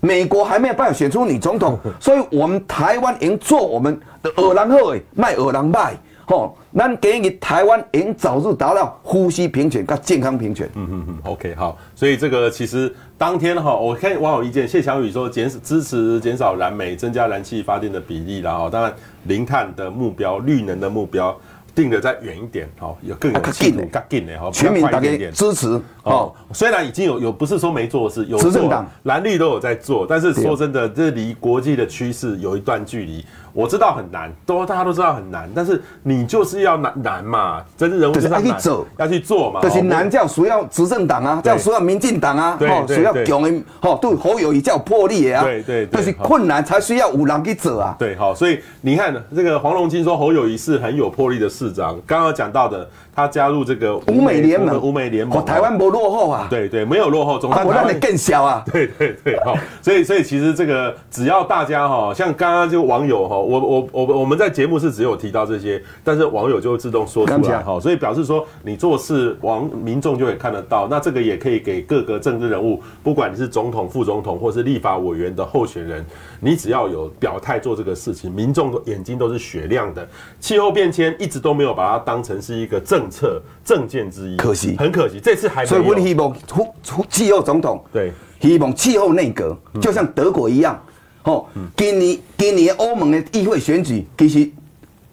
[0.05, 5.97] 美国还没有办法选出女总统，所以我们台湾赢做我们的二郎好诶，卖二郎卖，
[6.27, 10.69] 吼，咱给予台湾应早日达到呼吸平权跟健康平权。
[10.75, 18.93] 嗯嗯嗯，OK 好，所以这个其实当天哈，我看网友意见，谢强宇说减支持减少燃煤，增加燃气发电的比例然后，当然
[19.25, 21.37] 零碳的目标，绿能的目标。
[21.75, 33.25] 定的再远一点，好，有更有进度，更近的，好，全民大家支持，哦，虽然已经有有不是说没做事，有执政党蓝绿都有在做，但是说真的，这离国际的趋势有一段距离。
[33.53, 39.61] 我知道很难，都大家都知道很难，但是你就是要难难嘛，真正人物就是要去走，要去做嘛。
[39.61, 47.95] 就是难叫需要执政党啊，叫需要民进党啊，哦，需要强的，哦，对侯友谊叫魄力的啊，对对，就是困难才需要五人去走啊。
[47.99, 52.89] 对，好，所以你看这个黄龙金说侯友谊是很有魄力的市长，刚刚讲到的。
[53.15, 76.05] 他加入这个五美联盟，五美联盟，台湾不落后啊，对对，没有落后，总是台湾更小啊， 对对对，好，所以所以其实这个只要大家哈，像刚刚就网友哈，我我我我们在节目是只有提到这些，但是网友就会自动说出来哈，所以表示说你做事，网民众就会看得到，那这个也可以给各个政治人物，不管你是总统、副总统或是立法委员的候选人，
[76.41, 80.07] 你只要有表态做这个事情，民众的眼睛都是雪亮的。
[80.41, 85.69] 气候变迁一直都没有把它当成是一个政策政见之一，可惜，很可惜，这次还没有。
[85.69, 86.35] 所以我希望
[87.09, 90.81] 气候总统对，希望气候内阁，就像德国一样，
[91.23, 94.51] 吼、嗯，今年今年欧盟的议会选举，其实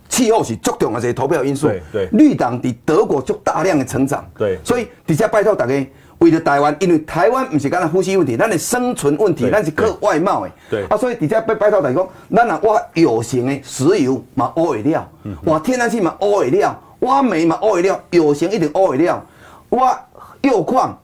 [0.07, 1.67] 气候是最重要的投票因素。
[1.67, 4.27] 对，对绿党伫德国就大量的成长。
[4.37, 5.87] 对，所以底下拜托大家，
[6.19, 10.51] 为了台湾，因为台湾不是刚才呼吸问题，咱的生存问题，咱是靠外贸的。
[10.69, 15.09] 对，啊，所以底下拜拜托大家讲，咱若挖有形的石油嘛，挖会了，
[15.45, 16.79] 挖天然气嘛，挖会了。
[17.01, 19.25] 挖煤嘛，挖会了，有形一定挖会了。
[19.69, 19.97] 挖
[20.41, 20.99] 铀矿，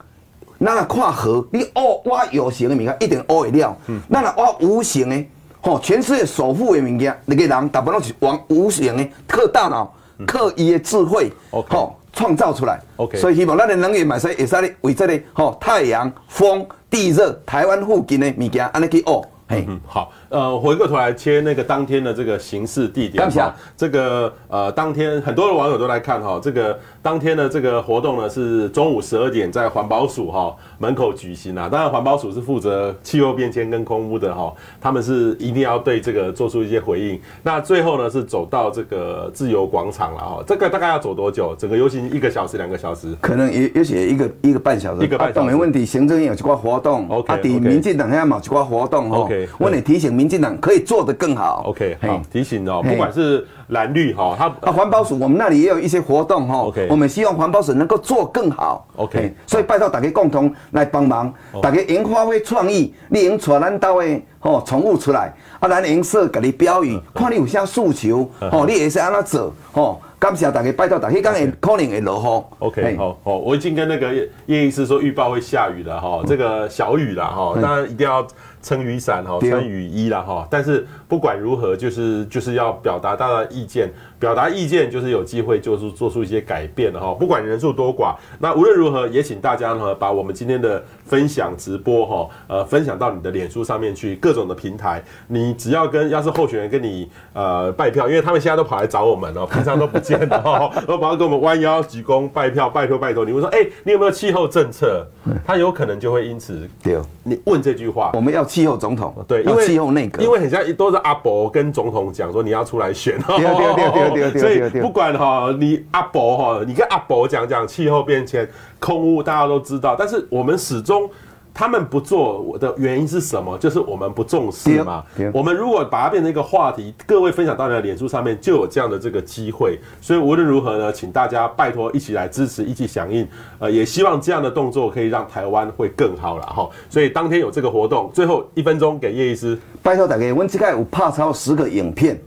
[0.58, 3.76] 那若看河，你挖挖有形的物件一定挖会了。
[4.08, 5.24] 那若挖无形的，
[5.60, 9.94] 吼，全世界首富的物件，那个人大部分都是往无形的，靠大脑，
[10.26, 12.80] 靠伊的智慧，吼，创造出来。
[12.96, 19.20] OK，所以希望咱的能源嘛，使会使咧为这个吼太阳、风、地热，台湾附近的物件，安尼去挖。
[19.48, 20.10] 嘿，嗯，好。
[20.28, 37.20] 呃，回过头来切那个当天的这个形式地点哈，这个呃当天很多的网友都来看哈，这个当天的这个活动呢是中午十二点在环保署哈门口举行啊，当然环保署是负责气候变迁跟空污的哈，他们是一定要对这个做出一些回应。
[37.42, 41.54] 那最后呢是走到这个自由广场了哈，这个大概要走多久？
[41.56, 43.14] 整个游行一个小时两个小时？
[43.20, 45.04] 可能也也许一个一个半小时。
[45.04, 45.46] 一个半小时。
[45.46, 49.18] 没问题，行政院有几个活动，OK，民进党还要某几挂活动哈。
[49.18, 51.62] OK，我也提醒民进党可以做得更好。
[51.66, 58.86] OK，好，提醒哦，不管是蓝绿哈，它啊，环保署我们那里也有一些活动哈 OK 我们希望环保署能够做更好。
[58.96, 72.64] OK 所以拜托大家共同来帮忙，大家研发挥创意，你用带咱兜的吼宠物出来，啊，咱用设家己标语，看你有啥诉求，吼，你也是安怎做，吼，感谢大家，拜托大家，迄天会可能会落雨。
[72.64, 72.96] OK，嘿。
[72.96, 78.26] 好，好，我已经跟那个叶叶医师说预报会下雨了哈，这个小雨了哈，当然一定要
[78.62, 80.48] 撑雨伞哈，对穿雨衣了哈。
[80.50, 87.14] 但是不管如何，就是就是要表达大家的意见，表达意见就是有机会就是做出一些改变的哈。
[87.14, 105.06] 不管人数多寡，那无论如何也请大家呢把我们今天的分享直播哈，呃，分享到你的脸书上面去，各种的平台，你只要跟要是候选人跟你呃拜票，因为他们现在都跑来找我们哦， 平常都不见的哦，都跑来跟我们弯腰鞠躬拜票，拜托拜托，你会说，哎、你有没有气候政策？
[105.44, 108.12] 他有可能就会因此对，你问这句话。
[108.14, 114.05] 我，们要气候总统，对，因要为气候内阁，因为很像都是阿伯跟总统讲说你要出来选，对对对对
[114.38, 118.48] 所以不管哈，你阿伯哈，你跟阿伯讲讲气候变迁、
[118.78, 121.10] 空污，大家都知道，但是我们始终。
[121.58, 123.56] 他们不做我的原因是什么？
[123.56, 125.02] 就是我们不重视嘛。
[125.32, 129.78] 我们如果把它变成一个话题，各位分享到你的脸书上面，就有这样的这个机会。
[129.98, 133.26] 所以无论如何呢，请大家拜托一起来支持，一起响应。
[133.58, 136.68] 呃，也希望这样的动作可以让台湾会更好了哈。
[136.90, 139.58] 所以当天有这个活动，最后一分钟给叶医师。
[139.82, 142.20] 拜托大家，阮即个有拍超十个影片，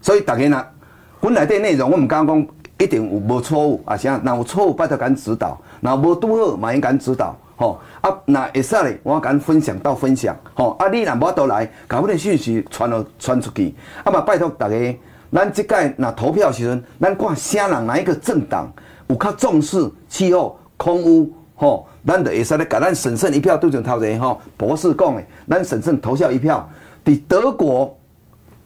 [0.00, 0.64] 所以大家呢，
[1.20, 2.46] 本来的内容我唔敢讲
[2.78, 7.78] 一定有无错误，啊啥，若有错误拜托敢指导，若无拄好嘛应敢指导，吼。
[8.00, 10.70] 啊，那会使咧，我敢分享到分享，吼。
[10.78, 14.98] 啊，你若无倒来，把阮的信息传了传出去，啊嘛拜托大家，
[15.30, 18.72] 咱即届若投票时阵，咱看啥人哪一个政党
[19.08, 24.40] 有较重视气候、空污，吼，咱就会使咧，甲咱审慎一票，对准头前吼。
[24.56, 26.66] 博士讲的，咱审慎投下一票。
[27.04, 27.98] 伫德国，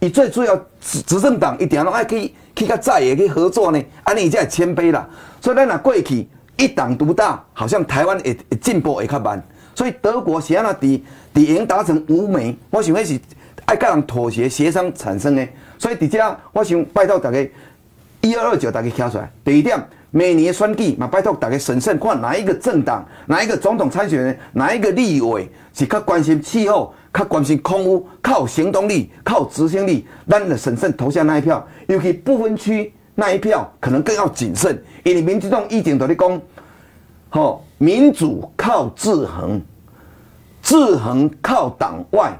[0.05, 5.09] 伊最主要执执政党一定拢爱去去甲在野去合作呢，安尼才会谦卑啦。
[5.41, 6.29] 所以咱若过去
[6.59, 9.43] 一党独大，好像台湾会进步会较慢。
[9.75, 11.01] 所以德国是安怎伫
[11.35, 13.21] 伫已经达成无美，我想迄是
[13.65, 15.49] 爱甲人妥协协商产生的。
[15.79, 17.41] 所以伫遮，我想拜托大家
[18.21, 19.31] 一二二九大家挑出来。
[19.43, 31.65] 第一点，每年选举嘛，拜托大家审慎看哪一个政党、哪一个总统参选人、哪一个立委是较关心气候、较关心空屋，靠行动力、靠执行力，咱的审慎投下那一票。
[31.87, 36.43] 尤其不分区那一票，可能更要谨慎，因为民进党以前都咧讲，
[37.31, 39.63] 吼，民主靠制衡，
[40.61, 42.37] 制衡靠党外，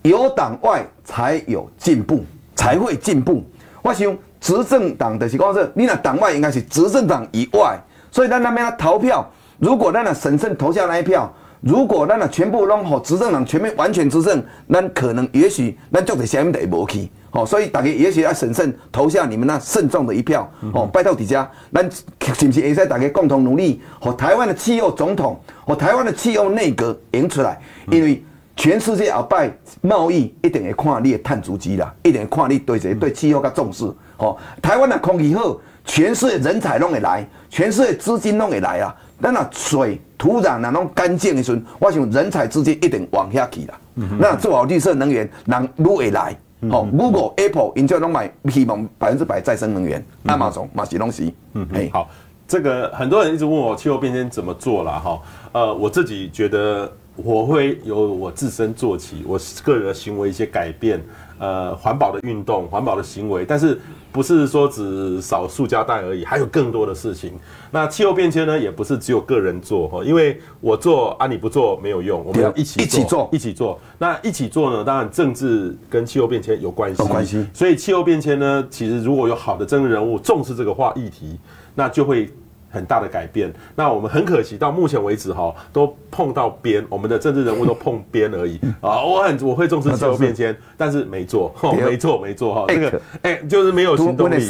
[0.00, 3.44] 有党外才有进步，才会进步。
[3.82, 7.78] 我想执政党的是讲说，你那党外应该是执政党以外，
[8.10, 11.30] 所以咱那边要投票，如果咱那审慎投下那一票，
[11.60, 28.22] 如果咱啊全部拢好执政党全面完全执政，咱可能也许咱做的下面的也无去，好，所以大家也许要审慎投下你们那慎重的一票，哦，拜托底下，咱是不是会使大家共同努力，和台湾的气候总统和台湾的气候内阁赢出来，因为。
[28.60, 29.48] 全世界后摆
[29.82, 33.88] 贸易一定会看你的碳足迹啦，一定会看你对谁对气候较重视。
[34.16, 38.92] 吼，台湾的空气好，全世界人才拢会来，全世界资金拢会来啊。
[39.20, 43.80] 咱若水土壤若拢干净的时阵，我想人才资金一定往下去啦。
[44.18, 46.36] 那做好绿色能源，人愈会来。
[46.70, 50.04] 吼，Google、Apple、因就拢买希望百分之百再生能源。
[50.24, 51.32] Amazon 嘛是拢是。
[51.54, 52.08] 嗯，好，
[52.46, 55.00] 这个很多人一直问我气候变迁怎么做啦。
[55.04, 55.20] 哈。
[55.52, 56.90] 呃，我自己觉得。
[57.20, 61.02] 我会由我自身做起，我个人的行为一些改变，
[61.38, 63.80] 呃，环保的运动，环保的行为，但是
[64.10, 67.32] 不是说只少塑胶袋而已，还有更多的事情。
[67.70, 73.78] 那气候变迁呢，也不是只有个人做哈，因为我做啊，你不做没有用，我们要一起做，一起做，一起做。
[73.98, 77.46] 那一起做呢，当然政治跟气候变迁有关系，有关系。
[77.54, 81.38] 所以气候变迁呢，其实如果有好的政治人物重视这个话议题，
[81.74, 82.28] 那就会。
[82.70, 89.02] 很大的改变，那我们很可惜，到目前为止哈，都碰到边，我们的政治人物都碰边而已啊。
[89.02, 91.54] 我很我会重视气候变迁，但是没做，
[91.84, 92.64] 没做，没做哈。
[92.68, 94.46] 这个哎，就是没有行动力，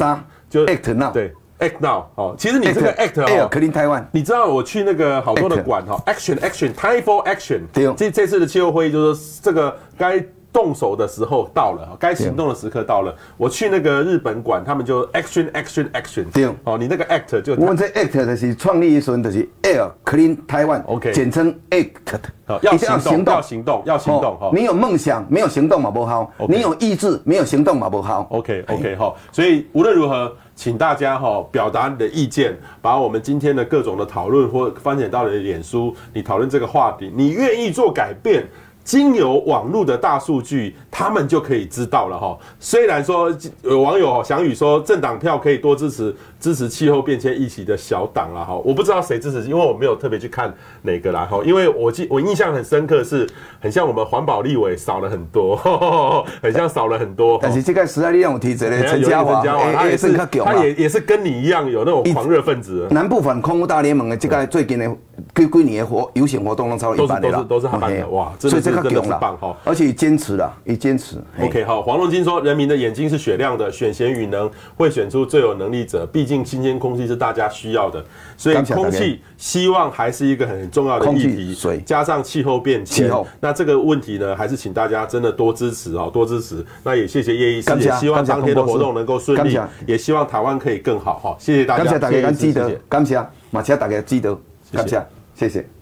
[0.51, 2.35] 就 act now，对，act now 哦。
[2.39, 7.61] 其实你这个 act 哦，clean Taiwan，你知道我去那个好多的馆哈，action action，time for action。
[7.95, 10.25] 这这次的气候会议就是说这个该。
[10.59, 13.15] 动手的时候到了，该行动的时刻到了。
[13.37, 16.25] 我去那个日本馆，他们就 action action action。
[16.33, 22.19] 对，哦，你那个 act 就我们这 act 的是创立的时候就是 air clean Taiwan，OK，简称 act。
[22.45, 24.37] 好，要行动，要行动，要行动。
[24.37, 28.27] 哈，你有梦想没有行动嘛不好，你有意志没有行动嘛不好。
[28.31, 38.45] OK OK 哈，所以无论如何，请大家哈表达你的意见，把我们今天的各种的讨论或分享到你的脸书，你讨论这个话题，你愿意做改变。
[38.89, 42.39] 经由网络的大数据，他们就可以知道了哈。
[42.59, 43.31] 虽然说
[43.61, 51.41] 有网友翔宇说政党票可以多支持支持气候变迁议题的小党了哈，我不知道谁支持，因为我没有特别去看哪个啦哈。
[51.45, 53.29] 因为我记我印象很深刻，是
[53.61, 55.57] 很像我们环保立委少了很多，
[56.41, 57.39] 很像少了很多。
[57.43, 62.87] 但是这个时代力量有提这个陈嘉华，他也是他也也是跟你一样有那种狂热分子。
[62.91, 64.89] 南部反空污大联盟的这个最近的
[65.35, 71.17] 几几年的活游行活动都超过一半的都是都是他办的哇，所以这个强了，而且坚持了，也坚持。
[71.41, 78.05] OK 好，黄龙金说，人民的眼睛是雪亮的，选贤与能会选出最有能力者，毕竟新鲜空气是大家需要的，
[78.37, 81.55] 所以空气希望还是一个很重要的议题。
[81.55, 83.11] 水加上气候变迁，
[83.41, 86.63] 那这个问题呢，还是请大家真的多支持哦，多支持。
[86.85, 91.37] 那也谢谢叶医师，也希望当天的活动能够顺利，也希望台湾可以更好哈。
[91.39, 94.39] 谢谢大家，感谢大家，记得感谢马其大家记得
[94.71, 95.03] 感谢，
[95.35, 95.78] 谢谢。